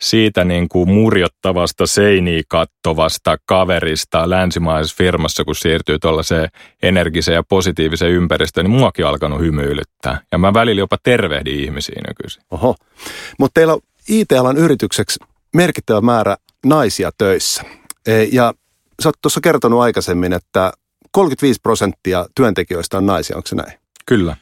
siitä 0.00 0.44
niin 0.44 0.68
kuin 0.68 0.88
murjottavasta 0.88 1.86
seiniä 1.86 2.42
kattovasta 2.48 3.36
kaverista 3.46 4.30
länsimaisessa 4.30 4.96
firmassa, 4.96 5.44
kun 5.44 5.54
siirtyy 5.54 5.98
tuollaiseen 5.98 6.48
energiseen 6.82 7.34
ja 7.34 7.42
positiiviseen 7.48 8.12
ympäristöön, 8.12 8.64
niin 8.64 8.78
muakin 8.78 9.06
alkanut 9.06 9.40
hymyilyttää. 9.40 10.20
Ja 10.32 10.38
mä 10.38 10.54
välillä 10.54 10.78
jopa 10.78 10.96
tervehdin 11.02 11.60
ihmisiä 11.60 12.02
nykyisin. 12.08 12.42
Oho. 12.50 12.74
Mutta 13.38 13.54
teillä 13.54 13.72
on 13.72 13.80
IT-alan 14.08 14.56
yritykseksi 14.56 15.20
merkittävä 15.54 16.00
määrä 16.00 16.36
naisia 16.66 17.10
töissä. 17.18 17.62
E, 18.06 18.22
ja 18.22 18.54
sä 19.02 19.08
oot 19.08 19.16
tuossa 19.22 19.40
kertonut 19.40 19.80
aikaisemmin, 19.80 20.32
että 20.32 20.72
35 21.10 21.60
prosenttia 21.62 22.26
työntekijöistä 22.34 22.98
on 22.98 23.06
naisia, 23.06 23.36
onko 23.36 23.46
se 23.46 23.56
näin? 23.56 23.78
Kyllä. 24.06 24.36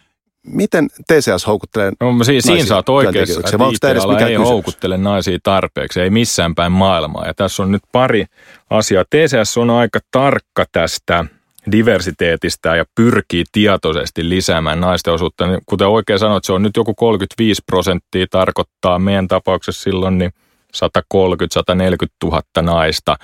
Miten 0.47 0.89
TCS 0.89 1.47
houkuttelee 1.47 1.93
no, 2.01 2.25
siis 2.25 2.45
Siinä 2.45 2.65
sä 2.65 2.77
oot 2.77 2.89
oikeassa, 2.89 3.41
että 3.41 3.59
mikään 3.59 3.95
ei 3.95 4.29
kysymys? 4.29 4.49
houkuttele 4.49 4.97
naisia 4.99 5.39
tarpeeksi, 5.43 6.01
ei 6.01 6.11
missään 6.11 6.55
päin 6.55 6.73
maailmaa. 6.73 7.27
Ja 7.27 7.35
tässä 7.35 7.63
on 7.63 7.73
nyt 7.73 7.83
pari 7.93 8.25
asiaa. 8.71 9.05
TCS 9.05 9.59
on 9.59 9.71
aika 9.71 9.99
tarkka 10.11 10.65
tästä 10.73 11.25
diversiteetistä 11.73 12.77
ja 12.77 12.85
pyrkii 12.95 13.45
tietoisesti 13.53 14.29
lisäämään 14.29 14.81
naisten 14.81 15.15
osuutta. 15.15 15.47
Niin 15.47 15.61
kuten 15.67 15.89
oikein 15.89 16.19
sanoit, 16.19 16.45
se 16.45 16.53
on 16.53 16.63
nyt 16.63 16.77
joku 16.77 16.95
35 16.95 17.63
prosenttia, 17.67 18.27
tarkoittaa 18.31 18.99
meidän 18.99 19.29
tapauksessa 19.29 19.83
silloin 19.83 20.19
niin 20.19 20.31
130-140 20.77 20.81
000 22.25 22.43
naista. 22.63 23.17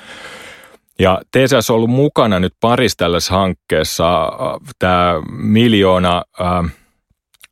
Ja 0.98 1.20
TCS 1.30 1.70
on 1.70 1.76
ollut 1.76 1.90
mukana 1.90 2.40
nyt 2.40 2.54
parissa 2.60 2.98
tällaisessa 2.98 3.34
hankkeessa. 3.34 4.32
Tämä 4.78 5.14
miljoona 5.30 6.22
äh, 6.40 6.72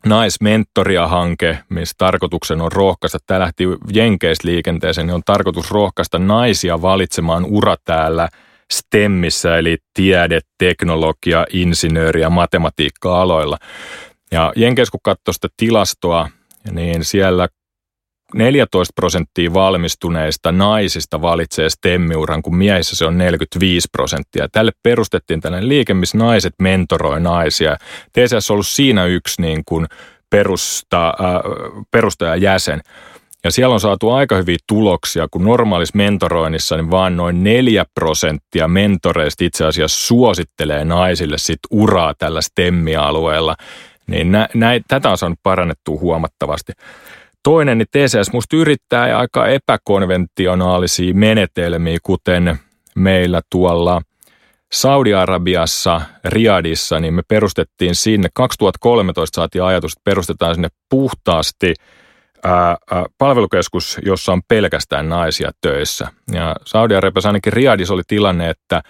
naismentoria-hanke, 0.06 1.58
missä 1.68 1.94
tarkoituksen 1.98 2.60
on 2.60 2.72
rohkaista, 2.72 3.18
tämä 3.26 3.40
lähti 3.40 3.64
Jenkeistä 3.92 4.48
liikenteeseen, 4.48 5.06
niin 5.06 5.14
on 5.14 5.22
tarkoitus 5.26 5.70
rohkaista 5.70 6.18
naisia 6.18 6.82
valitsemaan 6.82 7.44
ura 7.44 7.76
täällä 7.84 8.28
STEMissä, 8.72 9.58
eli 9.58 9.78
tiede, 9.94 10.40
teknologia, 10.58 11.46
insinööri 11.52 12.20
ja 12.20 12.30
matematiikka-aloilla. 12.30 13.58
Ja 14.32 14.52
Jenkeissä 14.56 14.98
kun 15.04 15.14
sitä 15.30 15.48
tilastoa, 15.56 16.28
niin 16.70 17.04
siellä 17.04 17.48
14 18.34 18.92
prosenttia 18.96 19.54
valmistuneista 19.54 20.52
naisista 20.52 21.22
valitsee 21.22 21.70
STEM-uran, 21.70 22.42
kun 22.42 22.56
miehissä 22.56 22.96
se 22.96 23.04
on 23.04 23.18
45 23.18 23.88
prosenttia. 23.92 24.48
Tälle 24.52 24.72
perustettiin 24.82 25.40
tällainen 25.40 25.68
liike, 25.68 25.94
missä 25.94 26.18
naiset 26.18 26.54
mentoroi 26.62 27.20
naisia. 27.20 27.76
TCS 28.12 28.50
on 28.50 28.54
ollut 28.54 28.66
siinä 28.66 29.04
yksi 29.04 29.42
niin 29.42 29.62
kuin 29.64 29.86
perusta, 30.30 31.08
äh, 31.08 31.14
perustajajäsen. 31.90 32.80
Ja 33.44 33.50
siellä 33.50 33.72
on 33.72 33.80
saatu 33.80 34.10
aika 34.10 34.36
hyviä 34.36 34.56
tuloksia, 34.66 35.28
kun 35.30 35.44
normaalissa 35.44 35.96
mentoroinnissa 35.96 36.76
niin 36.76 36.90
vaan 36.90 37.16
noin 37.16 37.44
4 37.44 37.84
prosenttia 37.94 38.68
mentoreista 38.68 39.44
itse 39.44 39.64
asiassa 39.66 40.06
suosittelee 40.06 40.84
naisille 40.84 41.38
sit 41.38 41.58
uraa 41.70 42.14
tällä 42.18 42.40
STEM-alueella. 42.40 43.56
Niin 44.06 44.32
nä, 44.32 44.48
nä, 44.54 44.80
tätä 44.88 45.10
on 45.10 45.18
saanut 45.18 45.38
parannettua 45.42 46.00
huomattavasti. 46.00 46.72
Toinen, 47.42 47.78
niin 47.78 47.88
TCS 47.90 48.32
musta 48.32 48.56
yrittää 48.56 49.18
aika 49.18 49.46
epäkonventionaalisia 49.46 51.14
menetelmiä, 51.14 51.98
kuten 52.02 52.58
meillä 52.94 53.40
tuolla 53.50 54.02
Saudi-Arabiassa, 54.72 56.00
Riadissa, 56.24 57.00
niin 57.00 57.14
me 57.14 57.22
perustettiin 57.28 57.94
sinne, 57.94 58.28
2013 58.34 59.36
saatiin 59.36 59.64
ajatus, 59.64 59.92
että 59.92 60.04
perustetaan 60.04 60.54
sinne 60.54 60.68
puhtaasti 60.88 61.74
ää, 62.44 62.76
ää, 62.90 63.04
palvelukeskus, 63.18 63.98
jossa 64.04 64.32
on 64.32 64.42
pelkästään 64.48 65.08
naisia 65.08 65.50
töissä. 65.60 66.08
Ja 66.32 66.56
Saudi-Arabiassa 66.64 67.28
ainakin 67.28 67.52
Riadissa 67.52 67.94
oli 67.94 68.02
tilanne, 68.06 68.50
että 68.50 68.82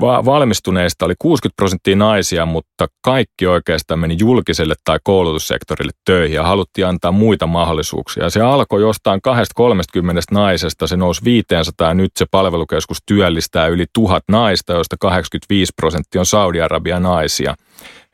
valmistuneista 0.00 1.04
oli 1.04 1.14
60 1.18 1.56
prosenttia 1.56 1.96
naisia, 1.96 2.46
mutta 2.46 2.86
kaikki 3.04 3.46
oikeastaan 3.46 4.00
meni 4.00 4.16
julkiselle 4.18 4.74
tai 4.84 4.98
koulutussektorille 5.04 5.92
töihin 6.04 6.34
ja 6.34 6.42
haluttiin 6.42 6.86
antaa 6.86 7.12
muita 7.12 7.46
mahdollisuuksia. 7.46 8.30
Se 8.30 8.40
alkoi 8.40 8.80
jostain 8.80 9.22
230 9.22 10.22
naisesta, 10.30 10.86
se 10.86 10.96
nousi 10.96 11.24
500 11.24 11.88
ja 11.88 11.94
nyt 11.94 12.10
se 12.16 12.26
palvelukeskus 12.30 12.98
työllistää 13.06 13.66
yli 13.66 13.86
tuhat 13.92 14.22
naista, 14.28 14.72
joista 14.72 14.96
85 15.00 15.72
prosenttia 15.76 16.20
on 16.20 16.26
Saudi-Arabia 16.26 17.00
naisia. 17.00 17.54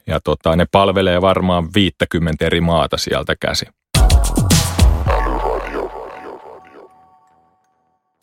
Ja 0.07 0.20
tota, 0.25 0.57
ne 0.57 0.66
palvelee 0.73 1.20
varmaan 1.20 1.68
50 1.75 2.47
eri 2.47 2.61
maata 2.61 2.97
sieltä 2.97 3.35
käsi. 3.40 3.66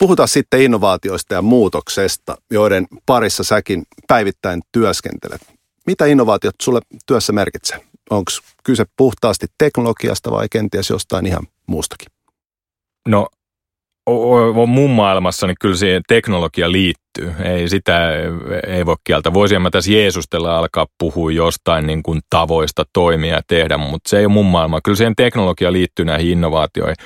Puhutaan 0.02 0.28
sitten 0.28 0.62
innovaatioista 0.62 1.34
ja 1.34 1.42
muutoksesta, 1.42 2.36
joiden 2.50 2.86
parissa 3.06 3.44
säkin 3.44 3.82
päivittäin 4.08 4.62
työskentelet. 4.72 5.40
Mitä 5.86 6.06
innovaatiot 6.06 6.54
sulle 6.62 6.80
työssä 7.06 7.32
merkitsee? 7.32 7.80
Onko 8.10 8.30
kyse 8.64 8.84
puhtaasti 8.96 9.46
teknologiasta 9.58 10.30
vai 10.30 10.46
kenties 10.50 10.90
jostain 10.90 11.26
ihan 11.26 11.46
muustakin? 11.66 12.06
No 13.08 13.26
on 14.06 14.68
mun 14.68 14.90
maailmassa 14.90 15.46
niin 15.46 15.56
kyllä 15.60 15.76
siihen 15.76 16.02
teknologia 16.08 16.72
liittyy. 16.72 17.34
Ei 17.44 17.68
sitä 17.68 18.10
ei 18.66 18.86
voi 18.86 18.96
kieltä. 19.04 19.34
Voisin 19.34 19.62
mä 19.62 19.70
tässä 19.70 19.92
Jeesustella 19.92 20.58
alkaa 20.58 20.86
puhua 20.98 21.32
jostain 21.32 21.86
niin 21.86 22.02
kuin 22.02 22.20
tavoista 22.30 22.84
toimia 22.92 23.34
ja 23.34 23.42
tehdä, 23.46 23.78
mutta 23.78 24.10
se 24.10 24.18
ei 24.18 24.26
ole 24.26 24.32
mun 24.32 24.46
maailma. 24.46 24.80
Kyllä 24.84 24.96
siihen 24.96 25.16
teknologia 25.16 25.72
liittyy 25.72 26.04
näihin 26.04 26.32
innovaatioihin. 26.32 26.96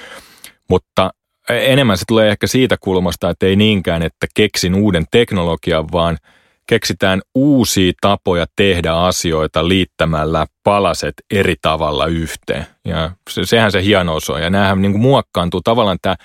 Mutta 0.71 1.11
enemmän 1.49 1.99
se 1.99 2.05
tulee 2.09 2.29
ehkä 2.29 2.47
siitä 2.47 2.77
kulmasta, 2.81 3.31
että 3.31 3.47
ei 3.47 3.57
niinkään, 3.57 4.03
että 4.03 4.27
keksin 4.35 4.75
uuden 4.75 5.05
teknologian, 5.11 5.93
vaan 5.93 6.19
keksitään 6.67 7.23
uusia 7.35 7.93
tapoja 8.01 8.47
tehdä 8.57 8.93
asioita 8.93 9.69
liittämällä 9.69 10.47
palaset 10.65 11.15
eri 11.31 11.55
tavalla 11.63 12.07
yhteen. 12.07 12.67
Ja 12.85 13.11
se, 13.31 13.47
sehän 13.47 13.73
se 13.73 13.83
hienous 13.83 14.31
on. 14.31 14.43
Ja 14.43 14.51
näähän 14.51 14.83
niin 14.83 15.01
muokkaantuu 15.01 15.61
tavallaan 15.61 15.99
tämä 16.03 16.17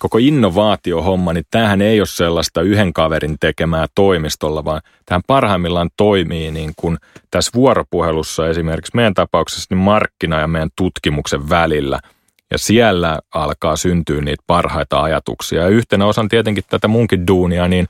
koko 0.00 0.18
innovaatiohomma, 0.18 1.32
niin 1.32 1.44
tämähän 1.50 1.82
ei 1.82 2.00
ole 2.00 2.06
sellaista 2.06 2.62
yhden 2.62 2.92
kaverin 2.92 3.36
tekemää 3.40 3.86
toimistolla, 3.94 4.64
vaan 4.64 4.80
tähän 5.06 5.22
parhaimmillaan 5.26 5.90
toimii 5.96 6.50
niin 6.50 6.72
kuin 6.76 6.98
tässä 7.30 7.50
vuoropuhelussa 7.54 8.48
esimerkiksi 8.48 8.96
meidän 8.96 9.14
tapauksessa 9.14 9.66
niin 9.70 9.78
markkina 9.78 10.40
ja 10.40 10.46
meidän 10.46 10.70
tutkimuksen 10.76 11.48
välillä– 11.48 12.00
ja 12.50 12.58
siellä 12.58 13.18
alkaa 13.34 13.76
syntyä 13.76 14.20
niitä 14.20 14.42
parhaita 14.46 15.02
ajatuksia. 15.02 15.62
Ja 15.62 15.68
yhtenä 15.68 16.06
osan 16.06 16.28
tietenkin 16.28 16.64
tätä 16.70 16.88
munkin 16.88 17.26
duunia, 17.26 17.68
niin 17.68 17.88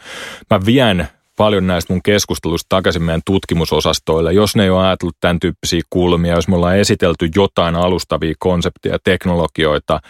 mä 0.51 0.61
vien 0.66 1.09
paljon 1.37 1.66
näistä 1.66 1.92
mun 1.92 2.03
keskustelusta 2.03 2.66
takaisin 2.68 3.03
meidän 3.03 3.21
tutkimusosastoille. 3.27 4.33
Jos 4.33 4.57
ne 4.57 4.62
ei 4.62 4.71
ole 4.71 4.87
ajatellut 4.87 5.16
tämän 5.21 5.40
tyyppisiä 5.40 5.81
kulmia, 5.90 6.35
jos 6.35 6.49
me 6.49 6.57
ollaan 6.57 6.79
esitelty 6.79 7.29
jotain 7.35 7.77
alustavia 7.77 8.35
konsepteja 8.38 8.94
ja 8.94 8.99
teknologioita, 9.05 10.01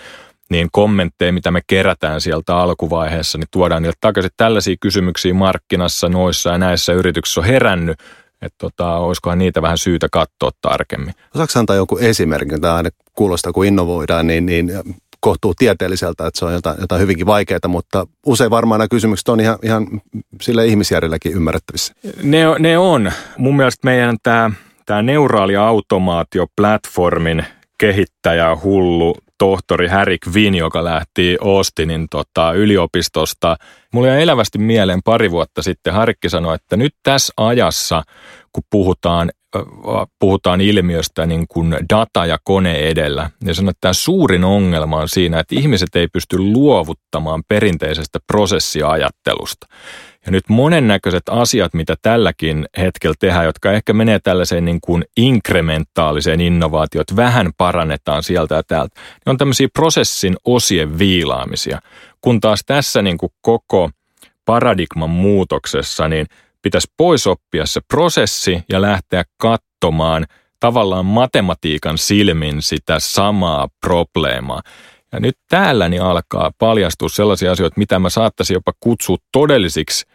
niin 0.51 0.69
kommentteja, 0.73 1.33
mitä 1.33 1.51
me 1.51 1.61
kerätään 1.67 2.21
sieltä 2.21 2.57
alkuvaiheessa, 2.57 3.39
niin 3.39 3.49
tuodaan 3.51 3.83
niille 3.83 3.97
takaisin. 4.01 4.31
Tällaisia 4.37 4.77
kysymyksiä 4.81 5.35
markkinassa, 5.35 6.09
noissa 6.09 6.51
ja 6.51 6.59
näissä 6.59 6.93
yrityksissä 6.93 7.41
on 7.41 7.47
herännyt, 7.47 7.99
että 8.43 8.59
tota, 8.59 8.97
olisikohan 8.97 9.39
niitä 9.39 9.63
vähän 9.63 9.79
syytä 9.79 10.09
katsoa 10.13 10.51
tarkemmin. 10.63 11.15
Osaatko 11.35 11.59
antaa 11.59 11.77
jonkun 11.77 12.03
esimerkin, 12.03 12.61
tämä 12.61 12.75
aina 12.75 12.91
kuulostaa 13.15 13.53
kun 13.53 13.67
innovoidaan, 13.67 14.27
niin, 14.27 14.47
niin 14.47 14.73
kohtuu 15.21 15.55
tieteelliseltä, 15.55 16.27
että 16.27 16.39
se 16.39 16.45
on 16.45 16.53
jotain, 16.53 16.77
jotain 16.81 17.01
hyvinkin 17.01 17.27
vaikeaa, 17.27 17.69
mutta 17.69 18.07
usein 18.27 18.51
varmaan 18.51 18.79
nämä 18.79 18.89
kysymykset 18.89 19.29
on 19.29 19.41
ihan, 19.41 19.59
ihan 19.63 19.87
sille 20.43 20.67
ihmisjärjelläkin 20.67 21.33
ymmärrettävissä. 21.33 21.95
Ne, 22.23 22.45
ne 22.59 22.79
on. 22.79 23.13
Mun 23.39 23.57
mielestä 23.57 23.81
meidän 23.85 24.17
tämä, 24.23 24.51
tämä 24.87 25.03
neuraali 25.03 25.57
automaatio-platformin 25.57 27.45
kehittäjä 27.79 28.57
hullu 28.63 29.15
tohtori 29.39 29.89
Harry 29.89 30.17
Quinn, 30.29 30.55
joka 30.55 30.85
lähti 30.85 31.37
Austinin 31.41 32.07
tota, 32.11 32.53
yliopistosta. 32.53 33.57
Mulla 33.93 34.09
jäi 34.09 34.23
elävästi 34.23 34.59
mieleen 34.59 35.01
pari 35.05 35.31
vuotta 35.31 35.63
sitten. 35.63 35.95
Harikki 35.95 36.29
sanoi, 36.29 36.55
että 36.55 36.77
nyt 36.77 36.95
tässä 37.03 37.33
ajassa, 37.37 38.03
kun 38.53 38.63
puhutaan 38.71 39.31
puhutaan 40.19 40.61
ilmiöstä 40.61 41.27
niin 41.27 41.49
kuin 41.49 41.77
data 41.91 42.27
ja 42.27 42.39
kone 42.45 42.77
edellä. 42.77 43.31
Ja 43.45 43.55
sanoo, 43.55 43.71
että 43.71 43.81
tämä 43.81 43.93
suurin 43.93 44.45
ongelma 44.45 44.97
on 44.97 45.09
siinä, 45.09 45.41
että 45.41 45.55
ihmiset 45.55 45.97
ei 45.97 46.09
pysty 46.09 46.39
luovuttamaan 46.39 47.43
perinteisestä 47.49 48.19
prosessiajattelusta. 48.27 49.67
Ja 50.27 50.33
nyt 50.33 50.49
monennäköiset 50.49 51.23
asiat, 51.31 51.75
mitä 51.75 51.97
tälläkin 52.03 52.67
hetkellä 52.79 53.15
tehdään, 53.19 53.45
jotka 53.45 53.73
ehkä 53.73 53.93
menee 53.93 54.19
tällaiseen 54.19 54.65
niin 54.65 54.81
kuin 54.81 55.05
inkrementaaliseen 55.17 56.41
innovaatioon, 56.41 57.03
että 57.03 57.17
vähän 57.17 57.51
parannetaan 57.57 58.23
sieltä 58.23 58.55
ja 58.55 58.63
täältä, 58.63 59.01
niin 59.01 59.31
on 59.31 59.39
tämmöisiä 59.39 59.69
prosessin 59.73 60.37
osien 60.45 60.99
viilaamisia. 60.99 61.81
Kun 62.21 62.41
taas 62.41 62.61
tässä 62.67 63.03
niin 63.03 63.19
kuin 63.19 63.33
koko 63.41 63.91
paradigman 64.45 65.11
muutoksessa, 65.11 66.09
niin 66.09 66.27
pitäisi 66.63 66.93
pois 66.97 67.27
oppia 67.27 67.67
se 67.67 67.81
prosessi 67.89 68.63
ja 68.69 68.83
lähteä 68.83 69.25
katsomaan 69.37 70.27
tavallaan 70.61 71.07
matematiikan 71.07 71.99
silmin 71.99 72.63
sitä 72.63 72.99
samaa 72.99 73.69
probleemaa. 73.81 74.63
Ja 75.13 75.21
nyt 75.21 75.37
täällä 75.49 75.89
niin 75.89 76.03
alkaa 76.03 76.51
paljastua 76.59 77.09
sellaisia 77.09 77.53
asioita, 77.53 77.79
mitä 77.79 77.99
mä 77.99 78.11
saattaisin 78.11 78.55
jopa 78.55 78.73
kutsua 78.81 79.17
todellisiksi 79.33 80.07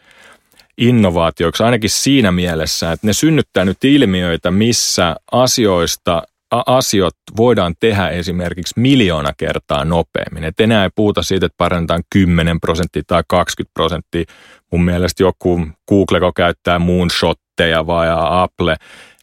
innovaatioiksi, 0.77 1.63
ainakin 1.63 1.89
siinä 1.89 2.31
mielessä, 2.31 2.91
että 2.91 3.07
ne 3.07 3.13
synnyttää 3.13 3.65
nyt 3.65 3.83
ilmiöitä, 3.83 4.51
missä 4.51 5.15
asioista 5.31 6.23
asiot 6.65 7.15
voidaan 7.37 7.73
tehdä 7.79 8.09
esimerkiksi 8.09 8.79
miljoona 8.79 9.33
kertaa 9.37 9.85
nopeammin. 9.85 10.43
Et 10.43 10.59
enää 10.59 10.83
ei 10.83 10.89
puhuta 10.95 11.23
siitä, 11.23 11.45
että 11.45 11.57
parannetaan 11.57 12.03
10 12.09 12.59
prosenttia 12.59 13.03
tai 13.07 13.23
20 13.27 13.71
prosenttia. 13.73 14.23
Mun 14.71 14.83
mielestä 14.83 15.23
joku 15.23 15.67
Google, 15.89 16.19
käyttää 16.35 16.79
moonshotteja 16.79 17.87
vai 17.87 18.07
Apple, 18.29 18.75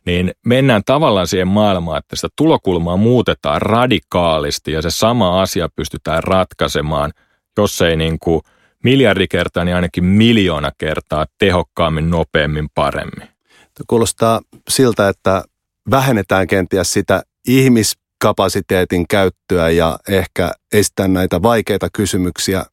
niin 0.07 0.33
mennään 0.47 0.83
tavallaan 0.87 1.27
siihen 1.27 1.49
maailmaan, 1.49 1.99
että 1.99 2.17
sitä 2.17 2.29
tulokulmaa 2.37 2.97
muutetaan 2.97 3.63
radikaalisti 3.63 4.73
ja 4.73 4.83
se 4.83 4.91
sama 4.91 5.43
asia 5.43 5.69
pystytään 5.77 6.25
ratkaisemaan, 6.25 7.13
jos 7.59 7.83
ei 7.83 7.97
niin 7.97 8.19
kuin 8.19 8.41
miljardi 8.85 9.29
kertaa, 9.29 9.65
niin 9.65 9.75
ainakin 9.75 10.05
miljoona 10.05 10.71
kertaa 10.79 11.27
tehokkaammin, 11.39 12.11
nopeammin, 12.11 12.69
paremmin. 12.75 13.29
Kuulostaa 13.87 14.41
siltä, 14.69 15.09
että 15.09 15.45
vähennetään 15.91 16.47
kenties 16.47 16.93
sitä 16.93 17.23
ihmiskapasiteetin 17.49 19.09
käyttöä 19.09 19.71
ja 19.71 19.99
ehkä 20.09 20.53
estää 20.73 21.09
näitä 21.09 21.43
vaikeita 21.43 21.89
kysymyksiä 21.93 22.65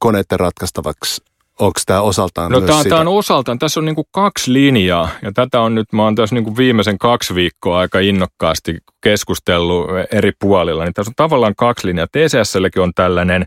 koneiden 0.00 0.40
ratkaistavaksi 0.40 1.22
Onko 1.58 1.80
tämä 1.86 2.00
osaltaan 2.00 2.52
no, 2.52 2.60
myös 2.60 2.70
tämä, 2.70 2.84
tämä 2.84 3.00
on 3.00 3.08
osaltaan. 3.08 3.58
Tässä 3.58 3.80
on 3.80 3.84
niin 3.84 3.94
kuin 3.94 4.06
kaksi 4.10 4.52
linjaa 4.52 5.08
ja 5.22 5.32
tätä 5.32 5.60
on 5.60 5.74
nyt, 5.74 5.92
mä 5.92 6.02
oon 6.02 6.14
tässä 6.14 6.34
niin 6.34 6.44
kuin 6.44 6.56
viimeisen 6.56 6.98
kaksi 6.98 7.34
viikkoa 7.34 7.78
aika 7.78 7.98
innokkaasti 7.98 8.78
keskustellut 9.00 9.90
eri 10.12 10.32
puolilla. 10.40 10.84
Niin 10.84 10.94
tässä 10.94 11.10
on 11.10 11.14
tavallaan 11.16 11.54
kaksi 11.56 11.86
linjaa. 11.86 12.06
TCSlläkin 12.06 12.82
on 12.82 12.92
tällainen 12.94 13.44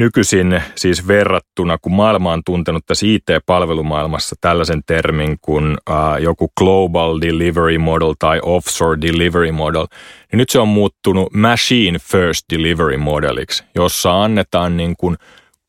nykyisin 0.00 0.62
siis 0.74 1.08
verrattuna, 1.08 1.78
kun 1.78 1.92
maailma 1.92 2.32
on 2.32 2.42
tuntenut 2.46 2.86
tässä 2.86 3.06
IT-palvelumaailmassa 3.06 4.36
tällaisen 4.40 4.82
termin 4.86 5.38
kuin 5.40 5.70
uh, 5.90 6.22
joku 6.22 6.52
Global 6.58 7.20
Delivery 7.20 7.78
Model 7.78 8.14
tai 8.18 8.40
Offshore 8.42 9.00
Delivery 9.00 9.52
Model, 9.52 9.86
niin 10.32 10.38
nyt 10.38 10.50
se 10.50 10.58
on 10.58 10.68
muuttunut 10.68 11.34
Machine 11.34 11.98
First 11.98 12.44
Delivery 12.52 12.96
Modeliksi, 12.96 13.64
jossa 13.74 14.22
annetaan 14.22 14.76
niin 14.76 14.96
kuin 14.96 15.16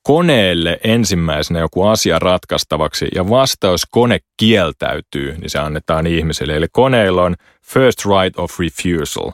koneelle 0.03 0.79
ensimmäisenä 0.83 1.59
joku 1.59 1.83
asia 1.83 2.19
ratkaistavaksi 2.19 3.07
ja 3.15 3.29
vastaus 3.29 3.85
kone 3.91 4.19
kieltäytyy, 4.37 5.37
niin 5.37 5.49
se 5.49 5.59
annetaan 5.59 6.07
ihmiselle. 6.07 6.55
Eli 6.55 6.67
koneilla 6.71 7.23
on 7.23 7.35
first 7.65 7.99
right 8.05 8.39
of 8.39 8.59
refusal. 8.59 9.31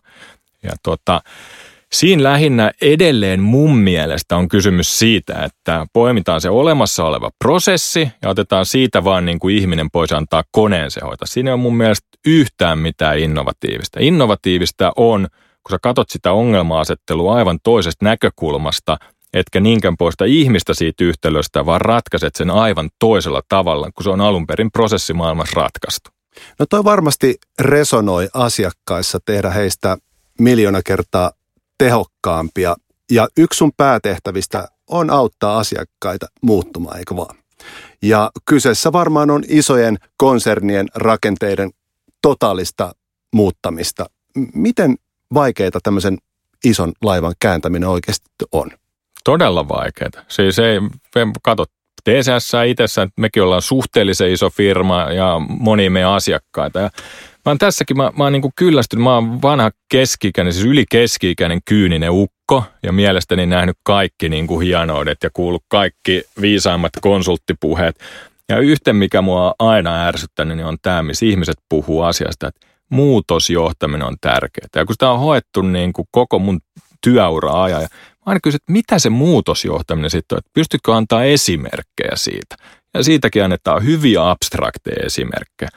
Ja 0.63 0.71
tota, 0.83 1.21
Siinä 1.93 2.23
lähinnä 2.23 2.71
edelleen 2.81 3.41
mun 3.41 3.77
mielestä 3.77 4.37
on 4.37 4.47
kysymys 4.47 4.99
siitä, 4.99 5.43
että 5.43 5.85
poimitaan 5.93 6.41
se 6.41 6.49
olemassa 6.49 7.05
oleva 7.05 7.31
prosessi 7.39 8.11
ja 8.21 8.29
otetaan 8.29 8.65
siitä 8.65 9.03
vaan 9.03 9.25
niin 9.25 9.39
kuin 9.39 9.55
ihminen 9.55 9.91
pois 9.91 10.11
antaa 10.11 10.43
koneen 10.51 10.91
se 10.91 11.01
hoita. 11.03 11.25
Siinä 11.25 11.53
on 11.53 11.59
mun 11.59 11.77
mielestä 11.77 12.07
yhtään 12.25 12.79
mitään 12.79 13.19
innovatiivista. 13.19 13.99
Innovatiivista 14.01 14.91
on, 14.95 15.27
kun 15.63 15.71
sä 15.71 15.77
katot 15.81 16.09
sitä 16.09 16.31
ongelma-asettelua 16.31 17.35
aivan 17.35 17.59
toisesta 17.63 18.05
näkökulmasta, 18.05 18.97
etkä 19.39 19.59
niinkään 19.59 19.97
poista 19.97 20.25
ihmistä 20.25 20.73
siitä 20.73 21.03
yhtälöstä, 21.03 21.65
vaan 21.65 21.81
ratkaiset 21.81 22.35
sen 22.35 22.49
aivan 22.49 22.89
toisella 22.99 23.41
tavalla, 23.49 23.91
kun 23.95 24.03
se 24.03 24.09
on 24.09 24.21
alun 24.21 24.47
perin 24.47 24.71
prosessimaailmassa 24.71 25.61
ratkaistu. 25.61 26.09
No 26.59 26.65
toi 26.69 26.83
varmasti 26.83 27.35
resonoi 27.59 28.27
asiakkaissa 28.33 29.19
tehdä 29.25 29.49
heistä 29.49 29.97
miljoona 30.39 30.81
kertaa 30.85 31.31
tehokkaampia. 31.77 32.75
Ja 33.11 33.27
yksi 33.37 33.57
sun 33.57 33.71
päätehtävistä 33.77 34.67
on 34.87 35.09
auttaa 35.09 35.57
asiakkaita 35.57 36.25
muuttumaan, 36.41 36.97
eikö 36.97 37.15
vaan? 37.15 37.35
Ja 38.01 38.31
kyseessä 38.45 38.91
varmaan 38.91 39.29
on 39.31 39.43
isojen 39.47 39.97
konsernien 40.17 40.87
rakenteiden 40.95 41.71
totaalista 42.21 42.95
muuttamista. 43.33 44.05
Miten 44.53 44.95
vaikeita 45.33 45.79
tämmöisen 45.83 46.17
ison 46.65 46.91
laivan 47.01 47.33
kääntäminen 47.39 47.89
oikeasti 47.89 48.25
on? 48.51 48.71
Todella 49.23 49.67
vaikeaa. 49.67 50.23
Siis 50.27 50.59
ei, 50.59 50.79
kato, 51.43 51.65
TCS 52.03 52.51
itsessään, 52.67 53.09
mekin 53.17 53.43
ollaan 53.43 53.61
suhteellisen 53.61 54.31
iso 54.31 54.49
firma 54.49 55.01
ja 55.01 55.41
moni 55.49 55.89
meidän 55.89 56.11
asiakkaita. 56.11 56.79
Ja 56.79 56.89
mä 57.45 57.49
oon 57.51 57.57
tässäkin, 57.57 57.97
mä, 57.97 58.11
mä 58.17 58.23
oon 58.23 58.33
niin 58.33 58.51
kyllästynyt, 58.55 59.03
mä 59.03 59.13
oon 59.13 59.41
vanha 59.41 59.71
keski-ikäinen, 59.89 60.53
siis 60.53 60.65
yli 60.65 60.85
keski-ikäinen 60.91 61.59
kyyninen 61.65 62.11
ukko 62.11 62.63
ja 62.83 62.91
mielestäni 62.91 63.45
nähnyt 63.45 63.77
kaikki 63.83 64.29
niin 64.29 64.47
kuin 64.47 64.65
hienoudet 64.65 65.17
ja 65.23 65.29
kuullut 65.33 65.63
kaikki 65.67 66.23
viisaimmat 66.41 66.91
konsulttipuheet. 67.01 67.95
Ja 68.49 68.59
yhten, 68.59 68.95
mikä 68.95 69.21
mua 69.21 69.47
on 69.47 69.53
aina 69.59 70.07
ärsyttänyt, 70.07 70.57
niin 70.57 70.67
on 70.67 70.77
tämä, 70.81 71.03
missä 71.03 71.25
ihmiset 71.25 71.57
puhuu 71.69 72.01
asiasta, 72.01 72.47
että 72.47 72.67
muutosjohtaminen 72.89 74.07
on 74.07 74.15
tärkeää. 74.21 74.67
Ja 74.75 74.85
kun 74.85 74.93
sitä 74.93 75.09
on 75.09 75.19
hoettu 75.19 75.61
niin 75.61 75.93
kuin 75.93 76.07
koko 76.11 76.39
mun 76.39 76.59
työura 77.01 77.63
ajan, 77.63 77.81
ja 77.81 77.87
aina 78.27 78.39
kysyn, 78.43 78.55
että 78.55 78.71
mitä 78.71 78.99
se 78.99 79.09
muutosjohtaminen 79.09 80.09
sitten 80.09 80.35
on, 80.35 80.39
että 80.39 80.51
pystytkö 80.53 80.95
antaa 80.95 81.23
esimerkkejä 81.23 82.15
siitä. 82.15 82.55
Ja 82.93 83.03
siitäkin 83.03 83.43
annetaan 83.43 83.83
hyviä 83.83 84.29
abstrakteja 84.29 85.05
esimerkkejä. 85.05 85.69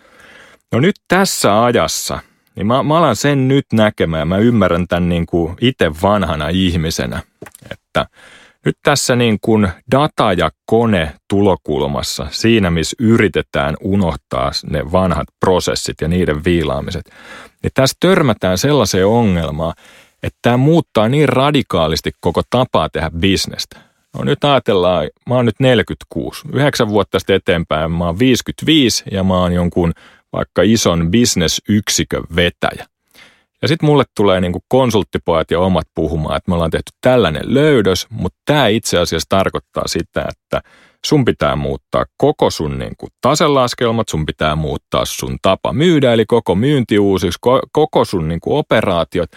No 0.73 0.81
nyt 0.81 0.95
tässä 1.09 1.65
ajassa, 1.65 2.19
niin 2.57 2.67
mä, 2.67 2.83
mä 2.83 2.99
alan 2.99 3.17
sen 3.17 3.49
nyt 3.49 3.67
näkemään, 3.73 4.29
mä 4.29 4.39
ymmärrän 4.39 4.89
tämän 4.89 5.09
niin 5.09 5.27
kuin 5.27 5.57
itse 5.61 5.91
vanhana 6.03 6.49
ihmisenä, 6.49 7.23
että 7.71 8.07
nyt 8.65 8.77
tässä 8.83 9.17
niin 9.17 9.39
kuin 9.41 9.69
data 9.91 10.33
ja 10.33 10.51
kone 10.67 11.13
tulokulmassa, 11.29 12.27
siinä 12.31 12.71
missä 12.71 12.97
yritetään 12.99 13.77
unohtaa 13.81 14.51
ne 14.71 14.93
vanhat 14.93 15.29
prosessit 15.41 16.01
ja 16.01 16.09
niiden 16.09 16.45
viilaamiset, 16.45 17.11
niin 17.63 17.71
tässä 17.75 17.97
törmätään 18.01 18.59
sellaiseen 18.59 19.07
ongelmaan, 19.07 19.75
että 20.23 20.39
tämä 20.43 20.57
muuttaa 20.57 21.09
niin 21.09 21.29
radikaalisti 21.29 22.11
koko 22.21 22.43
tapaa 22.51 22.89
tehdä 22.89 23.11
bisnestä. 23.11 23.81
No 24.19 24.25
nyt 24.25 24.45
ajatellaan, 24.45 25.09
mä 25.29 25.35
oon 25.35 25.47
nyt 25.47 25.61
46, 25.61 26.49
yhdeksän 26.53 26.89
vuotta 26.89 27.19
sitten 27.19 27.37
eteenpäin 27.37 27.93
mä 27.93 28.07
oon 28.07 28.19
55 28.19 29.05
ja 29.13 29.25
mä 29.25 29.35
oon 29.35 29.53
jonkun 29.53 29.93
vaikka 30.33 30.63
ison 30.63 31.11
bisnesyksikön 31.11 32.25
vetäjä. 32.37 32.87
Ja 33.63 33.69
sitten 33.69 33.87
mulle 33.87 34.05
tulee 34.17 34.41
niinku 34.41 34.65
konsulttipojat 34.69 35.51
ja 35.51 35.61
omat 35.61 35.87
puhumaan, 35.95 36.37
että 36.37 36.51
me 36.51 36.55
ollaan 36.55 36.71
tehty 36.71 36.93
tällainen 37.01 37.43
löydös, 37.45 38.07
mutta 38.11 38.39
tämä 38.45 38.67
itse 38.67 38.99
asiassa 38.99 39.29
tarkoittaa 39.29 39.83
sitä, 39.87 40.25
että 40.29 40.69
sun 41.07 41.25
pitää 41.25 41.57
muuttaa 41.57 42.05
koko 42.17 42.51
sun 42.51 42.79
niinku 42.79 43.09
taselaskelmat, 43.21 44.09
sun 44.09 44.27
pitää 44.27 44.57
muuttaa 44.57 45.05
sun 45.05 45.37
tapa 45.43 45.73
myydä, 45.73 46.13
eli 46.13 46.27
koko 46.27 46.55
myynti 46.55 46.99
uusiksi, 46.99 47.39
koko 47.73 48.05
sun 48.05 48.29
niinku 48.29 48.57
operaatiot. 48.57 49.31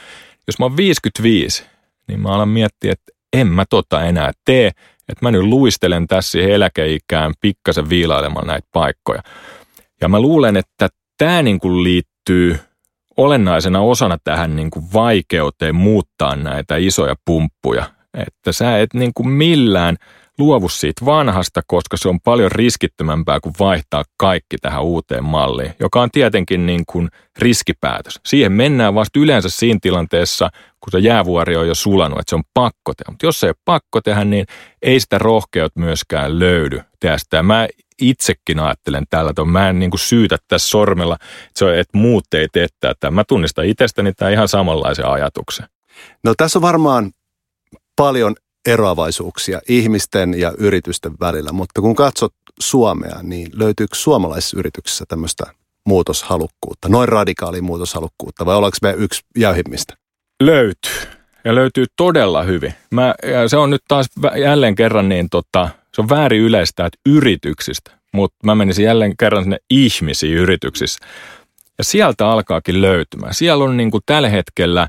Jos 0.48 0.60
mä 0.60 0.66
oon 0.66 0.78
55, 0.78 1.64
niin 2.08 2.20
mä 2.20 2.30
alan 2.30 2.50
miettiä, 2.50 2.92
että 2.92 3.12
en 3.34 3.48
mä 3.48 3.66
tota 3.70 4.04
enää 4.04 4.32
tee, 4.46 4.68
että 5.10 5.20
mä 5.22 5.32
nyt 5.32 5.44
luistelen 5.44 6.08
tässä 6.08 6.40
eläkeikään 6.40 7.34
pikkasen 7.42 7.90
viilailemaan 7.90 8.48
näitä 8.48 8.68
paikkoja. 8.72 9.22
Ja 10.02 10.10
mä 10.10 10.20
luulen, 10.20 10.58
että 10.58 10.90
tämä 11.18 11.42
niin 11.42 11.60
kuin 11.60 11.84
liittyy 11.84 12.60
olennaisena 13.18 13.82
osana 13.82 14.18
tähän 14.24 14.56
niin 14.56 14.72
kuin 14.72 14.86
vaikeuteen 14.94 15.76
muuttaa 15.76 16.36
näitä 16.36 16.78
isoja 16.78 17.16
pumppuja. 17.26 17.90
Että 18.28 18.52
sä 18.52 18.80
et 18.80 18.94
niin 18.94 19.12
kuin 19.14 19.30
millään 19.30 19.98
luovu 20.44 20.70
siitä 20.70 21.06
vanhasta, 21.06 21.62
koska 21.68 21.98
se 21.98 22.10
on 22.10 22.20
paljon 22.22 22.52
riskittömämpää 22.52 23.40
kuin 23.40 23.56
vaihtaa 23.60 24.04
kaikki 24.18 24.58
tähän 24.58 24.84
uuteen 24.84 25.24
malliin, 25.24 25.74
joka 25.80 26.02
on 26.02 26.12
tietenkin 26.12 26.66
niin 26.66 26.84
kuin 26.88 27.10
riskipäätös. 27.40 28.20
Siihen 28.26 28.52
mennään 28.52 28.96
vasta 28.96 29.20
yleensä 29.20 29.50
siinä 29.50 29.80
tilanteessa, 29.82 30.50
kun 30.80 30.92
se 30.92 31.00
jäävuori 31.00 31.56
on 31.56 31.68
jo 31.68 31.76
sulanut, 31.76 32.20
että 32.20 32.30
se 32.30 32.36
on 32.36 32.44
pakko 32.54 32.94
tehdä. 32.94 33.12
Mutta 33.12 33.26
jos 33.26 33.40
se 33.40 33.48
ei 33.48 33.50
ole 33.50 33.62
pakko 33.66 34.02
tehdä, 34.02 34.26
niin 34.26 34.46
ei 34.82 35.00
sitä 35.00 35.18
rohkeut 35.18 35.72
myöskään 35.76 36.40
löydy 36.40 36.82
tehdä 37.00 37.18
sitä. 37.18 37.44
Mä 37.44 37.68
itsekin 38.02 38.60
ajattelen 38.60 39.06
tällä, 39.10 39.30
että 39.30 39.46
mä 39.46 39.70
en 39.70 39.80
niin 39.80 39.92
kuin 39.92 40.00
syytä 40.00 40.38
tässä 40.48 40.70
sormella, 40.70 41.18
että, 41.80 41.98
muut 41.98 42.34
ei 42.34 42.48
tee 42.54 42.68
tätä. 42.80 43.12
Mä 43.12 43.24
tunnistan 43.24 43.66
itsestäni 43.66 44.14
tämä 44.14 44.32
ihan 44.32 44.48
samanlaisen 44.48 45.08
ajatuksen. 45.08 45.68
No 46.24 46.34
tässä 46.38 46.60
on 46.60 46.64
varmaan 46.64 47.12
paljon 47.96 48.36
eroavaisuuksia 48.68 49.60
ihmisten 49.70 50.40
ja 50.40 50.54
yritysten 50.58 51.14
välillä, 51.20 51.52
mutta 51.52 51.82
kun 51.82 51.96
katsot 51.96 52.34
Suomea, 52.60 53.20
niin 53.24 53.52
löytyykö 53.54 53.96
suomalaisissa 53.96 54.60
yrityksissä 54.60 55.06
tämmöistä 55.08 55.44
muutoshalukkuutta, 55.86 56.90
noin 56.90 57.10
radikaali 57.10 57.62
muutoshalukkuutta, 57.62 58.46
vai 58.46 58.56
ollaanko 58.56 58.78
me 58.82 58.94
yksi 58.98 59.22
jäyhimmistä? 59.38 59.94
Löytyy, 60.44 61.10
ja 61.46 61.56
löytyy 61.56 61.86
todella 61.98 62.44
hyvin. 62.44 62.74
Mä, 62.92 63.16
ja 63.24 63.50
se 63.50 63.58
on 63.58 63.70
nyt 63.70 63.82
taas 63.88 64.08
jälleen 64.42 64.76
kerran 64.76 65.10
niin 65.10 65.30
tota, 65.30 65.70
se 65.96 66.02
on 66.02 66.10
väärin 66.10 66.42
yleistä, 66.42 66.86
että 66.86 67.00
yrityksistä, 67.06 67.92
mutta 68.14 68.38
mä 68.46 68.56
menisin 68.56 68.86
jälleen 68.86 69.18
kerran 69.18 69.44
sinne 69.44 69.58
ihmisiin 69.70 70.38
yrityksissä. 70.38 71.06
Ja 71.78 71.84
sieltä 71.84 72.30
alkaakin 72.30 72.82
löytymään. 72.82 73.34
Siellä 73.34 73.64
on 73.64 73.78
niin 73.78 73.92
kuin 73.92 74.04
tällä 74.06 74.30
hetkellä, 74.30 74.88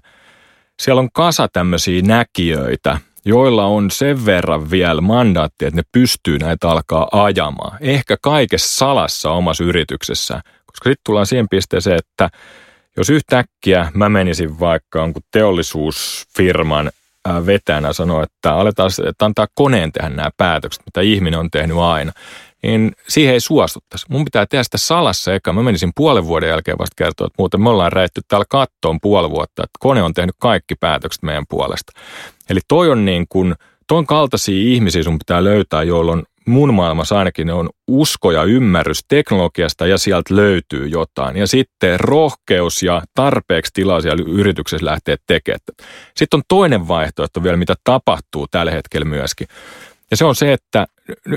siellä 0.82 1.00
on 1.00 1.12
kasa 1.12 1.48
tämmöisiä 1.48 2.02
näkijöitä, 2.02 2.98
joilla 3.24 3.66
on 3.66 3.90
sen 3.90 4.26
verran 4.26 4.70
vielä 4.70 5.00
mandaatti, 5.00 5.64
että 5.64 5.76
ne 5.76 5.82
pystyy 5.92 6.38
näitä 6.38 6.68
alkaa 6.68 7.08
ajamaan. 7.12 7.78
Ehkä 7.80 8.16
kaikessa 8.22 8.78
salassa 8.78 9.30
omassa 9.30 9.64
yrityksessä, 9.64 10.40
koska 10.66 10.90
sitten 10.90 11.04
tullaan 11.04 11.26
siihen 11.26 11.48
pisteeseen, 11.48 11.98
että 11.98 12.30
jos 12.96 13.10
yhtäkkiä 13.10 13.92
mä 13.94 14.08
menisin 14.08 14.60
vaikka 14.60 14.98
jonkun 14.98 15.22
teollisuusfirman 15.30 16.90
vetäjänä 17.46 17.92
sanoa, 17.92 18.22
että 18.22 18.54
aletaan 18.54 18.90
että 19.08 19.24
antaa 19.24 19.46
koneen 19.54 19.92
tehdä 19.92 20.08
nämä 20.08 20.30
päätökset, 20.36 20.82
mitä 20.86 21.00
ihminen 21.00 21.40
on 21.40 21.50
tehnyt 21.50 21.76
aina, 21.76 22.12
niin 22.64 22.92
siihen 23.08 23.34
ei 23.34 23.40
suostuttaisi. 23.40 24.06
Mun 24.08 24.24
pitää 24.24 24.46
tehdä 24.46 24.62
sitä 24.64 24.78
salassa 24.78 25.34
eka. 25.34 25.52
Mä 25.52 25.62
menisin 25.62 25.92
puolen 25.96 26.26
vuoden 26.26 26.48
jälkeen 26.48 26.78
vasta 26.78 26.94
kertoa, 26.96 27.26
että 27.26 27.34
muuten 27.38 27.62
me 27.62 27.70
ollaan 27.70 27.92
räjätty 27.92 28.20
täällä 28.28 28.44
kattoon 28.48 28.98
puoli 29.02 29.30
vuotta, 29.30 29.62
että 29.62 29.78
kone 29.78 30.02
on 30.02 30.14
tehnyt 30.14 30.34
kaikki 30.38 30.74
päätökset 30.74 31.22
meidän 31.22 31.44
puolesta. 31.48 31.92
Eli 32.50 32.60
toi 32.68 32.90
on 32.90 33.04
niin 33.04 33.26
kuin, 33.28 33.54
ton 33.86 34.06
kaltaisia 34.06 34.74
ihmisiä 34.74 35.02
sun 35.02 35.18
pitää 35.18 35.44
löytää, 35.44 35.82
joilla 35.82 36.12
on 36.12 36.22
mun 36.46 36.74
maailmassa 36.74 37.18
ainakin 37.18 37.50
on 37.50 37.70
usko 37.88 38.30
ja 38.30 38.42
ymmärrys 38.42 39.00
teknologiasta 39.08 39.86
ja 39.86 39.98
sieltä 39.98 40.36
löytyy 40.36 40.86
jotain. 40.86 41.36
Ja 41.36 41.46
sitten 41.46 42.00
rohkeus 42.00 42.82
ja 42.82 43.02
tarpeeksi 43.14 43.72
tilaa 43.74 44.00
siellä 44.00 44.24
yrityksessä 44.26 44.86
lähteä 44.86 45.16
tekemään. 45.26 45.60
Sitten 46.16 46.38
on 46.38 46.42
toinen 46.48 46.88
vaihtoehto 46.88 47.42
vielä, 47.42 47.56
mitä 47.56 47.74
tapahtuu 47.84 48.46
tällä 48.50 48.72
hetkellä 48.72 49.04
myöskin. 49.04 49.48
Ja 50.14 50.18
se 50.18 50.24
on 50.24 50.36
se, 50.36 50.52
että 50.52 50.86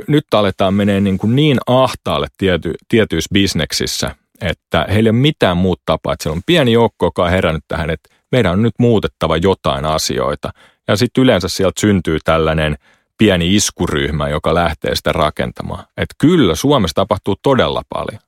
nyt 0.08 0.34
aletaan 0.34 0.74
menee 0.74 1.02
niin, 1.02 1.18
kuin 1.18 1.36
niin 1.36 1.58
ahtaalle 1.68 2.28
tiety, 2.38 2.74
tietyissä 2.88 3.30
bisneksissä, 3.34 4.16
että 4.42 4.86
heillä 4.90 5.08
ei 5.08 5.12
ole 5.12 5.20
mitään 5.20 5.58
muuta 5.58 5.82
tapaa. 5.86 6.14
Että 6.14 6.24
siellä 6.24 6.36
on 6.36 6.44
pieni 6.46 6.72
joukko, 6.72 7.06
joka 7.06 7.24
on 7.24 7.30
herännyt 7.30 7.64
tähän, 7.68 7.90
että 7.90 8.10
meidän 8.32 8.52
on 8.52 8.62
nyt 8.62 8.74
muutettava 8.80 9.38
jotain 9.38 9.86
asioita. 9.86 10.52
Ja 10.88 10.96
sitten 10.96 11.22
yleensä 11.22 11.48
sieltä 11.48 11.82
syntyy 11.82 12.18
tällainen– 12.26 12.78
pieni 13.18 13.56
iskuryhmä, 13.56 14.30
joka 14.30 14.54
lähtee 14.54 14.96
sitä 14.96 15.12
rakentamaan. 15.12 15.84
Että 15.98 16.16
kyllä 16.18 16.56
Suomessa 16.56 16.96
tapahtuu 16.96 17.36
todella 17.42 17.82
paljon. 17.90 18.22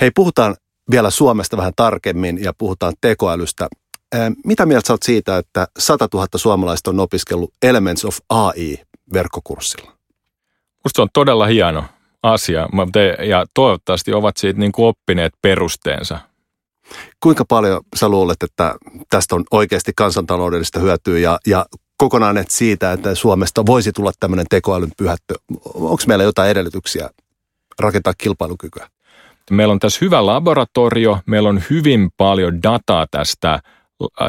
Hei, 0.00 0.10
puhutaan 0.14 0.56
vielä 0.90 1.10
Suomesta 1.10 1.56
vähän 1.56 1.72
tarkemmin 1.76 2.42
ja 2.42 2.52
puhutaan 2.58 2.94
tekoälystä. 3.00 3.68
Mitä 4.44 4.66
mieltä 4.66 4.86
sä 4.86 4.92
oot 4.92 5.02
siitä, 5.02 5.38
että 5.38 5.68
100 5.78 6.08
000 6.14 6.26
suomalaista 6.36 6.90
on 6.90 7.00
opiskellut 7.00 7.52
Elements 7.62 8.04
of 8.04 8.18
AI-verkkokurssilla? 9.08 9.92
Musta 10.84 10.96
se 10.96 11.02
on 11.02 11.08
todella 11.12 11.46
hieno 11.46 11.84
asia 12.22 12.68
ja 13.28 13.46
toivottavasti 13.54 14.12
ovat 14.12 14.36
siitä 14.36 14.60
niin 14.60 14.72
kuin 14.72 14.86
oppineet 14.86 15.32
perusteensa. 15.42 16.18
Kuinka 17.20 17.44
paljon 17.48 17.80
sä 17.96 18.08
luulet, 18.08 18.42
että 18.42 18.74
tästä 19.10 19.34
on 19.34 19.44
oikeasti 19.50 19.92
kansantaloudellista 19.96 20.80
hyötyä 20.80 21.18
ja, 21.18 21.38
ja 21.46 21.66
kokonaan 21.96 22.36
että 22.36 22.54
siitä, 22.54 22.92
että 22.92 23.14
Suomesta 23.14 23.66
voisi 23.66 23.92
tulla 23.92 24.12
tämmöinen 24.20 24.46
tekoälyn 24.50 24.92
pyhättö? 24.96 25.34
Onko 25.74 26.02
meillä 26.06 26.24
jotain 26.24 26.50
edellytyksiä 26.50 27.10
rakentaa 27.78 28.12
kilpailukykyä? 28.18 28.88
Meillä 29.50 29.72
on 29.72 29.78
tässä 29.78 29.98
hyvä 30.02 30.26
laboratorio, 30.26 31.20
meillä 31.26 31.48
on 31.48 31.62
hyvin 31.70 32.10
paljon 32.16 32.62
dataa 32.62 33.06
tästä 33.10 33.60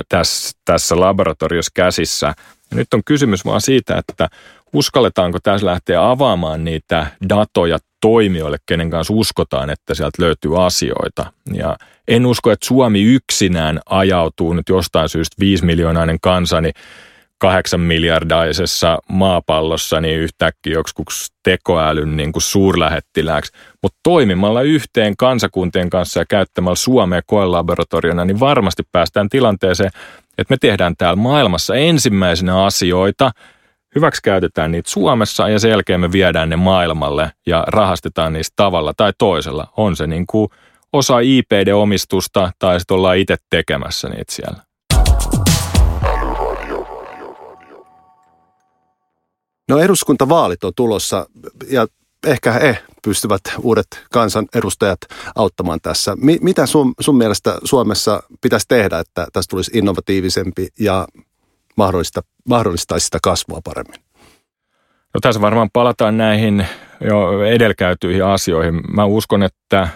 tässä, 0.09 0.57
tässä 0.65 0.99
laboratoriossa 0.99 1.71
käsissä. 1.73 2.33
Ja 2.71 2.77
nyt 2.77 2.93
on 2.93 3.01
kysymys 3.05 3.45
vaan 3.45 3.61
siitä, 3.61 3.97
että 3.97 4.27
uskalletaanko 4.73 5.39
tässä 5.43 5.67
lähteä 5.67 6.09
avaamaan 6.09 6.63
niitä 6.63 7.07
datoja 7.29 7.77
toimijoille, 8.01 8.57
kenen 8.65 8.89
kanssa 8.89 9.13
uskotaan, 9.13 9.69
että 9.69 9.93
sieltä 9.93 10.21
löytyy 10.21 10.65
asioita. 10.65 11.33
Ja 11.53 11.77
en 12.07 12.25
usko, 12.25 12.51
että 12.51 12.65
Suomi 12.65 13.03
yksinään 13.03 13.79
ajautuu 13.85 14.53
nyt 14.53 14.69
jostain 14.69 15.09
syystä 15.09 15.35
5 15.39 15.65
miljoonainen 15.65 16.17
kansa, 16.21 16.61
niin 16.61 16.73
kahdeksan 17.37 17.79
miljardaisessa 17.79 18.99
maapallossa 19.09 20.01
niin 20.01 20.19
yhtäkkiä 20.19 20.73
joksikuksi 20.73 21.33
tekoälyn 21.43 22.17
niin 22.17 22.31
kuin 22.31 22.43
suurlähettilääksi. 22.43 23.51
Mutta 23.83 23.99
toimimalla 24.03 24.61
yhteen 24.61 25.17
kansakuntien 25.17 25.89
kanssa 25.89 26.19
ja 26.19 26.25
käyttämällä 26.29 26.75
Suomea 26.75 27.21
koelaboratoriona, 27.27 28.25
niin 28.25 28.39
varmasti 28.39 28.83
päästään 28.91 29.29
tilanteeseen, 29.29 29.91
että 30.41 30.53
me 30.53 30.57
tehdään 30.61 30.95
täällä 30.97 31.15
maailmassa 31.15 31.75
ensimmäisenä 31.75 32.65
asioita, 32.65 33.31
hyväksi 33.95 34.21
käytetään 34.23 34.71
niitä 34.71 34.89
Suomessa 34.89 35.49
ja 35.49 35.59
sen 35.59 35.71
jälkeen 35.71 35.99
me 35.99 36.11
viedään 36.11 36.49
ne 36.49 36.55
maailmalle 36.55 37.31
ja 37.47 37.63
rahastetaan 37.67 38.33
niistä 38.33 38.53
tavalla 38.55 38.93
tai 38.97 39.13
toisella. 39.17 39.67
On 39.77 39.95
se 39.95 40.07
niin 40.07 40.25
kuin 40.27 40.49
osa 40.93 41.19
IPD-omistusta 41.19 42.51
tai 42.59 42.79
sitten 42.79 42.95
ollaan 42.95 43.17
itse 43.17 43.35
tekemässä 43.49 44.09
niitä 44.09 44.33
siellä. 44.33 44.63
No 49.69 49.79
eduskuntavaalit 49.79 50.63
on 50.63 50.73
tulossa 50.75 51.25
ja 51.71 51.87
ehkä 52.27 52.51
he 52.51 52.77
pystyvät 53.03 53.41
uudet 53.61 53.87
kansanedustajat 54.11 54.99
auttamaan 55.35 55.79
tässä. 55.81 56.15
mitä 56.41 56.65
sun, 56.65 56.93
sun 56.99 57.17
mielestä 57.17 57.57
Suomessa 57.63 58.23
pitäisi 58.41 58.65
tehdä, 58.67 58.99
että 58.99 59.27
tästä 59.33 59.51
tulisi 59.51 59.71
innovatiivisempi 59.77 60.67
ja 60.79 61.07
mahdollista, 61.77 62.21
mahdollistaisi 62.49 63.05
sitä 63.05 63.17
kasvua 63.23 63.59
paremmin? 63.63 64.01
No 65.13 65.19
tässä 65.21 65.41
varmaan 65.41 65.69
palataan 65.73 66.17
näihin 66.17 66.65
jo 67.01 67.43
edelkäytyihin 67.43 68.25
asioihin. 68.25 68.81
Mä 68.93 69.05
uskon, 69.05 69.43
että 69.43 69.87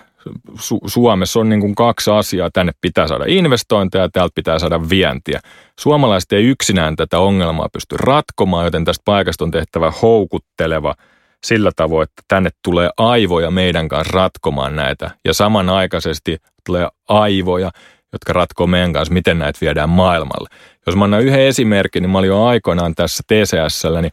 Su- 0.51 0.81
Suomessa 0.87 1.39
on 1.39 1.49
niin 1.49 1.61
kuin 1.61 1.75
kaksi 1.75 2.11
asiaa. 2.11 2.49
Tänne 2.53 2.71
pitää 2.81 3.07
saada 3.07 3.23
investointeja 3.27 4.03
ja 4.03 4.09
täältä 4.09 4.33
pitää 4.35 4.59
saada 4.59 4.89
vientiä. 4.89 5.39
Suomalaiset 5.79 6.31
ei 6.31 6.43
yksinään 6.45 6.95
tätä 6.95 7.19
ongelmaa 7.19 7.69
pysty 7.73 7.97
ratkomaan, 7.97 8.65
joten 8.65 8.85
tästä 8.85 9.01
paikasta 9.05 9.43
on 9.43 9.51
tehtävä 9.51 9.93
houkutteleva 10.01 10.95
sillä 11.43 11.71
tavoin, 11.75 12.03
että 12.03 12.21
tänne 12.27 12.49
tulee 12.63 12.89
aivoja 12.97 13.51
meidän 13.51 13.87
kanssa 13.87 14.13
ratkomaan 14.13 14.75
näitä. 14.75 15.11
Ja 15.25 15.33
samanaikaisesti 15.33 16.37
tulee 16.65 16.87
aivoja, 17.09 17.71
jotka 18.13 18.33
ratkoo 18.33 18.67
meidän 18.67 18.93
kanssa, 18.93 19.13
miten 19.13 19.39
näitä 19.39 19.59
viedään 19.61 19.89
maailmalle. 19.89 20.49
Jos 20.85 20.95
mä 20.95 21.03
annan 21.03 21.21
yhden 21.21 21.41
esimerkin, 21.41 22.01
niin 22.03 22.09
mä 22.09 22.17
olin 22.17 22.27
jo 22.27 22.45
aikoinaan 22.45 22.95
tässä 22.95 23.23
TCSllä, 23.27 24.01
niin 24.01 24.11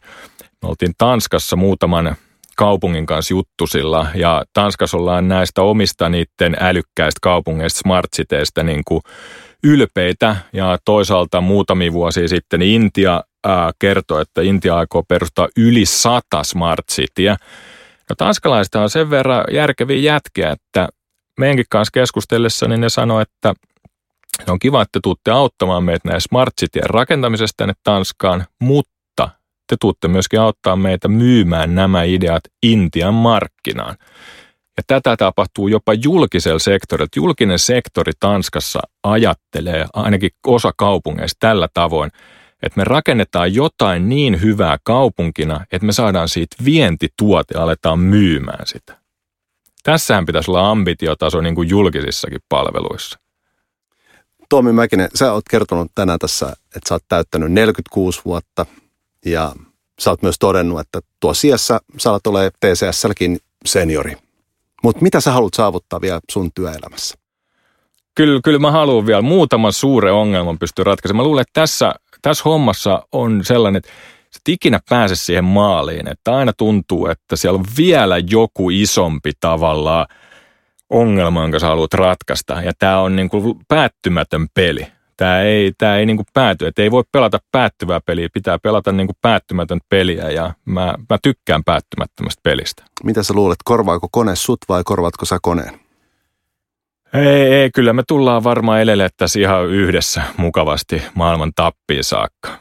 me 0.61 0.69
oltiin 0.69 0.93
Tanskassa 0.97 1.55
muutaman 1.55 2.15
kaupungin 2.57 3.05
kanssa 3.05 3.33
juttusilla 3.33 4.07
ja 4.15 4.43
Tanskassa 4.53 4.97
ollaan 4.97 5.27
näistä 5.27 5.61
omista 5.61 6.09
niiden 6.09 6.57
älykkäistä 6.59 7.19
kaupungeista, 7.21 7.79
smart 7.79 8.09
niin 8.63 8.81
kuin 8.87 9.01
ylpeitä 9.63 10.35
ja 10.53 10.77
toisaalta 10.85 11.41
muutamia 11.41 11.93
vuosia 11.93 12.27
sitten 12.27 12.61
Intia 12.61 13.23
ää, 13.45 13.71
että 14.21 14.41
Intia 14.41 14.77
aikoo 14.77 15.03
perustaa 15.03 15.47
yli 15.57 15.85
sata 15.85 16.43
smart 16.43 16.85
cityä. 16.91 17.37
No 18.09 18.15
tanskalaiset 18.17 18.75
on 18.75 18.89
sen 18.89 19.09
verran 19.09 19.43
järkeviä 19.51 20.13
jätkiä, 20.13 20.51
että 20.51 20.87
meidänkin 21.39 21.65
kanssa 21.69 21.91
keskustellessa 21.91 22.67
niin 22.67 22.81
ne 22.81 22.89
sanoi, 22.89 23.21
että 23.21 23.53
on 24.47 24.59
kiva, 24.59 24.81
että 24.81 24.99
tuutte 25.03 25.31
auttamaan 25.31 25.83
meitä 25.83 26.09
näin 26.09 26.21
smart 26.21 26.53
cityen 26.61 26.89
rakentamisesta 26.89 27.57
tänne 27.57 27.73
Tanskaan, 27.83 28.45
mutta 28.59 29.29
te 29.67 29.75
tuutte 29.81 30.07
myöskin 30.07 30.39
auttaa 30.39 30.75
meitä 30.75 31.07
myymään 31.07 31.75
nämä 31.75 32.03
ideat 32.03 32.43
Intian 32.63 33.13
markkinaan. 33.13 33.95
Ja 34.77 34.83
tätä 34.87 35.17
tapahtuu 35.17 35.67
jopa 35.67 35.93
julkisella 35.93 36.59
sektorilla. 36.59 37.09
Julkinen 37.15 37.59
sektori 37.59 38.11
Tanskassa 38.19 38.79
ajattelee 39.03 39.85
ainakin 39.93 40.29
osa 40.47 40.71
kaupungeista 40.77 41.37
tällä 41.39 41.67
tavoin, 41.73 42.11
että 42.61 42.77
me 42.77 42.83
rakennetaan 42.83 43.53
jotain 43.53 44.09
niin 44.09 44.41
hyvää 44.41 44.77
kaupunkina, 44.83 45.65
että 45.71 45.85
me 45.85 45.91
saadaan 45.91 46.29
siitä 46.29 46.55
vientituote 46.65 47.53
ja 47.53 47.63
aletaan 47.63 47.99
myymään 47.99 48.67
sitä. 48.67 48.97
Tässähän 49.83 50.25
pitäisi 50.25 50.51
olla 50.51 50.69
ambitiotaso 50.69 51.41
niin 51.41 51.55
kuin 51.55 51.69
julkisissakin 51.69 52.39
palveluissa. 52.49 53.19
Tomi 54.49 54.71
Mäkinen, 54.71 55.09
sä 55.15 55.33
oot 55.33 55.43
kertonut 55.49 55.91
tänään 55.95 56.19
tässä, 56.19 56.45
että 56.49 56.89
sä 56.89 56.95
oot 56.95 57.03
täyttänyt 57.07 57.51
46 57.51 58.21
vuotta 58.25 58.65
ja 59.25 59.55
sä 59.99 60.09
oot 60.09 60.21
myös 60.21 60.35
todennut, 60.39 60.79
että 60.79 60.99
tuo 61.19 61.33
sijassa 61.33 61.81
sä 61.97 62.11
oot 62.11 62.27
ole 62.27 62.51
TCSlläkin 62.59 63.39
seniori. 63.65 64.17
Mutta 64.83 65.01
mitä 65.01 65.21
sä 65.21 65.31
haluat 65.31 65.53
saavuttaa 65.53 66.01
vielä 66.01 66.19
sun 66.31 66.51
työelämässä? 66.55 67.15
Kyllä, 68.15 68.39
kyllä 68.43 68.59
mä 68.59 68.71
haluan 68.71 69.05
vielä 69.05 69.21
muutaman 69.21 69.73
suuren 69.73 70.13
ongelman 70.13 70.59
pystyä 70.59 70.83
ratkaisemaan. 70.83 71.23
Mä 71.23 71.27
luulen, 71.27 71.41
että 71.41 71.61
tässä, 71.61 71.95
tässä 72.21 72.43
hommassa 72.45 73.07
on 73.11 73.45
sellainen, 73.45 73.77
että 73.77 73.89
sä 74.31 74.39
et 74.43 74.49
ikinä 74.49 74.79
pääse 74.89 75.15
siihen 75.15 75.43
maaliin. 75.43 76.07
Että 76.07 76.35
aina 76.35 76.53
tuntuu, 76.53 77.07
että 77.07 77.35
siellä 77.35 77.59
on 77.59 77.65
vielä 77.77 78.17
joku 78.17 78.69
isompi 78.69 79.31
tavalla 79.39 80.07
ongelma, 80.89 81.41
jonka 81.41 81.59
sä 81.59 81.67
haluat 81.67 81.93
ratkaista. 81.93 82.61
Ja 82.61 82.71
tämä 82.79 82.99
on 82.99 83.15
niin 83.15 83.29
kuin 83.29 83.59
päättymätön 83.67 84.47
peli. 84.53 84.87
Tämä 85.17 85.41
ei, 85.41 85.71
tämä 85.77 85.97
ei 85.97 86.05
niin 86.05 86.17
kuin 86.17 86.27
pääty, 86.33 86.67
että 86.67 86.81
ei 86.81 86.91
voi 86.91 87.03
pelata 87.11 87.39
päättyvää 87.51 87.99
peliä, 88.05 88.29
pitää 88.33 88.59
pelata 88.59 88.91
niin 88.91 89.07
kuin 89.07 89.17
päättymätön 89.21 89.79
peliä 89.89 90.29
ja 90.29 90.53
mä, 90.65 90.95
mä 91.09 91.17
tykkään 91.23 91.63
päättymättömästä 91.63 92.39
pelistä. 92.43 92.83
Mitä 93.03 93.23
sä 93.23 93.33
luulet, 93.33 93.57
korvaako 93.65 94.07
kone 94.11 94.35
sut 94.35 94.59
vai 94.69 94.81
korvaatko 94.85 95.25
sä 95.25 95.37
koneen? 95.41 95.80
Ei, 97.13 97.53
ei, 97.53 97.69
kyllä 97.75 97.93
me 97.93 98.03
tullaan 98.07 98.43
varmaan 98.43 98.81
elelettäisiin 98.81 99.43
ihan 99.43 99.67
yhdessä 99.67 100.21
mukavasti 100.37 101.01
maailman 101.13 101.51
tappiin 101.55 102.03
saakka. 102.03 102.59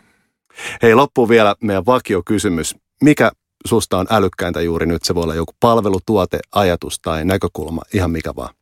Hei, 0.83 0.95
loppuun 0.95 1.29
vielä 1.29 1.55
meidän 1.63 1.87
vakiokysymys. 1.87 2.77
Mikä 3.03 3.31
susta 3.67 3.99
on 3.99 4.07
älykkäintä 4.11 4.61
juuri 4.61 4.87
nyt? 4.87 5.03
Se 5.05 5.15
voi 5.15 5.23
olla 5.23 5.35
joku 5.35 5.53
palvelutuote, 5.61 6.39
ajatus 6.55 6.99
tai 7.03 7.25
näkökulma, 7.25 7.83
ihan 7.95 8.11
mikä 8.11 8.33
vaan. 8.37 8.55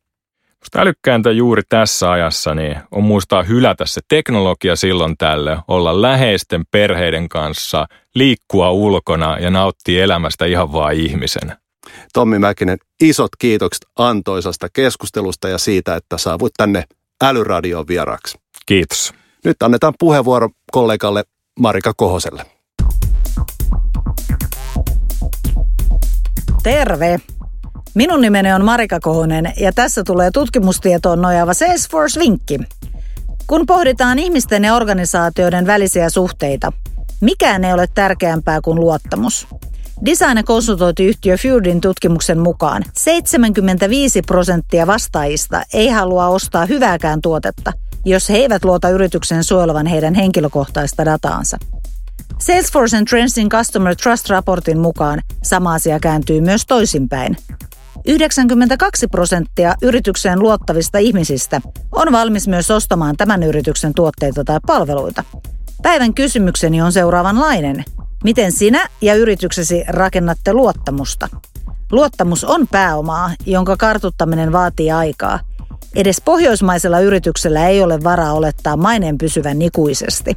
Musta 0.61 0.81
älykkääntä 0.81 1.31
juuri 1.31 1.63
tässä 1.69 2.11
ajassa 2.11 2.55
niin 2.55 2.77
on 2.91 3.05
muistaa 3.05 3.43
hylätä 3.43 3.87
se 3.87 4.01
teknologia 4.09 4.77
silloin 4.77 5.17
tälle, 5.19 5.59
olla 5.69 6.03
läheisten 6.03 6.65
perheiden 6.71 7.29
kanssa, 7.29 7.87
liikkua 8.15 8.71
ulkona 8.71 9.39
ja 9.39 9.51
nauttia 9.51 10.05
elämästä 10.05 10.45
ihan 10.47 10.73
vaan 10.73 10.95
ihmisenä. 10.95 11.57
Tommi 12.13 12.39
Mäkinen, 12.39 12.79
isot 13.01 13.31
kiitokset 13.39 13.87
antoisasta 13.97 14.69
keskustelusta 14.73 15.49
ja 15.49 15.59
siitä, 15.59 15.97
että 15.97 16.19
saavuit 16.19 16.53
tänne 16.57 16.85
Älyradion 17.25 17.89
vieraksi. 17.89 18.39
Kiitos. 18.67 19.13
Nyt 19.45 19.63
annetaan 19.63 19.95
puheenvuoro 19.99 20.49
kollegalle 20.73 21.25
Marika 21.61 21.93
Kohoselle. 21.97 22.47
Terve! 26.63 27.21
Minun 27.95 28.21
nimeni 28.21 28.53
on 28.53 28.65
Marika 28.65 29.01
Kohonen 29.01 29.53
ja 29.61 29.73
tässä 29.73 30.03
tulee 30.07 30.31
tutkimustietoon 30.31 31.23
nojaava 31.23 31.55
Salesforce-vinkki. 31.55 32.59
Kun 33.47 33.67
pohditaan 33.67 34.19
ihmisten 34.19 34.65
ja 34.65 34.75
organisaatioiden 34.75 35.67
välisiä 35.67 36.11
suhteita, 36.11 36.73
mikään 37.21 37.65
ei 37.65 37.73
ole 37.73 37.87
tärkeämpää 37.95 38.61
kuin 38.61 38.81
luottamus. 38.81 39.49
Design- 40.05 40.37
ja 40.37 40.43
konsultointiyhtiö 40.43 41.37
Fieldin 41.37 41.81
tutkimuksen 41.81 42.39
mukaan 42.39 42.83
75 42.95 44.23
prosenttia 44.23 44.87
vastaajista 44.87 45.63
ei 45.75 45.89
halua 45.89 46.27
ostaa 46.27 46.67
hyvääkään 46.67 47.21
tuotetta, 47.21 47.73
jos 48.05 48.29
he 48.29 48.37
eivät 48.37 48.65
luota 48.65 48.91
yrityksen 48.91 49.45
suojelevan 49.45 49.87
heidän 49.87 50.15
henkilökohtaista 50.15 51.05
dataansa. 51.05 51.59
Salesforce 52.39 53.03
Trendsin 53.11 53.49
Customer 53.49 53.97
Trust-raportin 53.97 54.79
mukaan 54.79 55.21
sama 55.43 55.75
asia 55.75 56.01
kääntyy 56.01 56.41
myös 56.41 56.67
toisinpäin. 56.67 57.37
92 58.07 59.07
prosenttia 59.07 59.75
yritykseen 59.83 60.39
luottavista 60.39 60.99
ihmisistä 60.99 61.61
on 61.93 62.13
valmis 62.13 62.49
myös 62.49 62.71
ostamaan 62.71 63.17
tämän 63.17 63.43
yrityksen 63.43 63.95
tuotteita 63.95 64.45
tai 64.45 64.59
palveluita. 64.67 65.25
Päivän 65.83 66.15
kysymykseni 66.15 66.83
on 66.83 66.93
seuraavanlainen. 66.93 67.85
Miten 68.25 68.53
sinä 68.53 68.89
ja 69.01 69.15
yrityksesi 69.15 69.85
rakennatte 69.89 70.53
luottamusta? 70.53 71.29
Luottamus 71.93 72.45
on 72.45 72.69
pääomaa, 72.69 73.31
jonka 73.47 73.77
kartuttaminen 73.77 74.53
vaatii 74.53 74.91
aikaa. 74.91 75.41
Edes 75.95 76.23
pohjoismaisella 76.25 77.01
yrityksellä 77.01 77.69
ei 77.69 77.83
ole 77.83 78.05
varaa 78.05 78.33
olettaa 78.33 78.77
maineen 78.77 79.19
pysyvän 79.19 79.63
ikuisesti. 79.63 80.37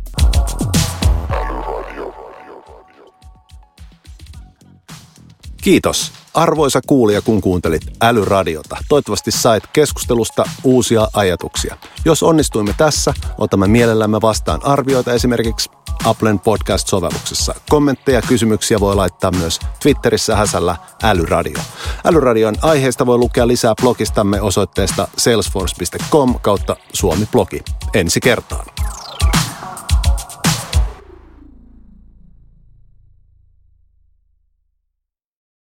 Kiitos. 5.62 6.21
Arvoisa 6.34 6.80
kuulija, 6.88 7.22
kun 7.22 7.42
kuuntelit 7.42 7.82
Älyradiota. 8.02 8.78
Toivottavasti 8.90 9.32
sait 9.32 9.64
keskustelusta 9.74 10.44
uusia 10.64 11.08
ajatuksia. 11.14 11.78
Jos 12.06 12.24
onnistuimme 12.24 12.76
tässä, 12.78 13.14
otamme 13.38 13.68
mielellämme 13.68 14.22
vastaan 14.22 14.66
arvioita 14.66 15.14
esimerkiksi 15.14 15.70
Applen 16.06 16.40
podcast-sovelluksessa. 16.40 17.56
Kommentteja 17.70 18.18
ja 18.18 18.22
kysymyksiä 18.28 18.80
voi 18.80 18.96
laittaa 18.96 19.32
myös 19.32 19.60
Twitterissä 19.82 20.36
häsällä 20.36 20.76
Älyradio. 21.04 21.60
Älyradion 22.06 22.56
aiheesta 22.62 23.06
voi 23.06 23.18
lukea 23.18 23.48
lisää 23.48 23.74
blogistamme 23.82 24.42
osoitteesta 24.42 25.08
salesforce.com 25.18 26.40
kautta 26.40 26.76
suomi-blogi. 26.94 27.64
Ensi 27.94 28.20
kertaan. 28.20 28.66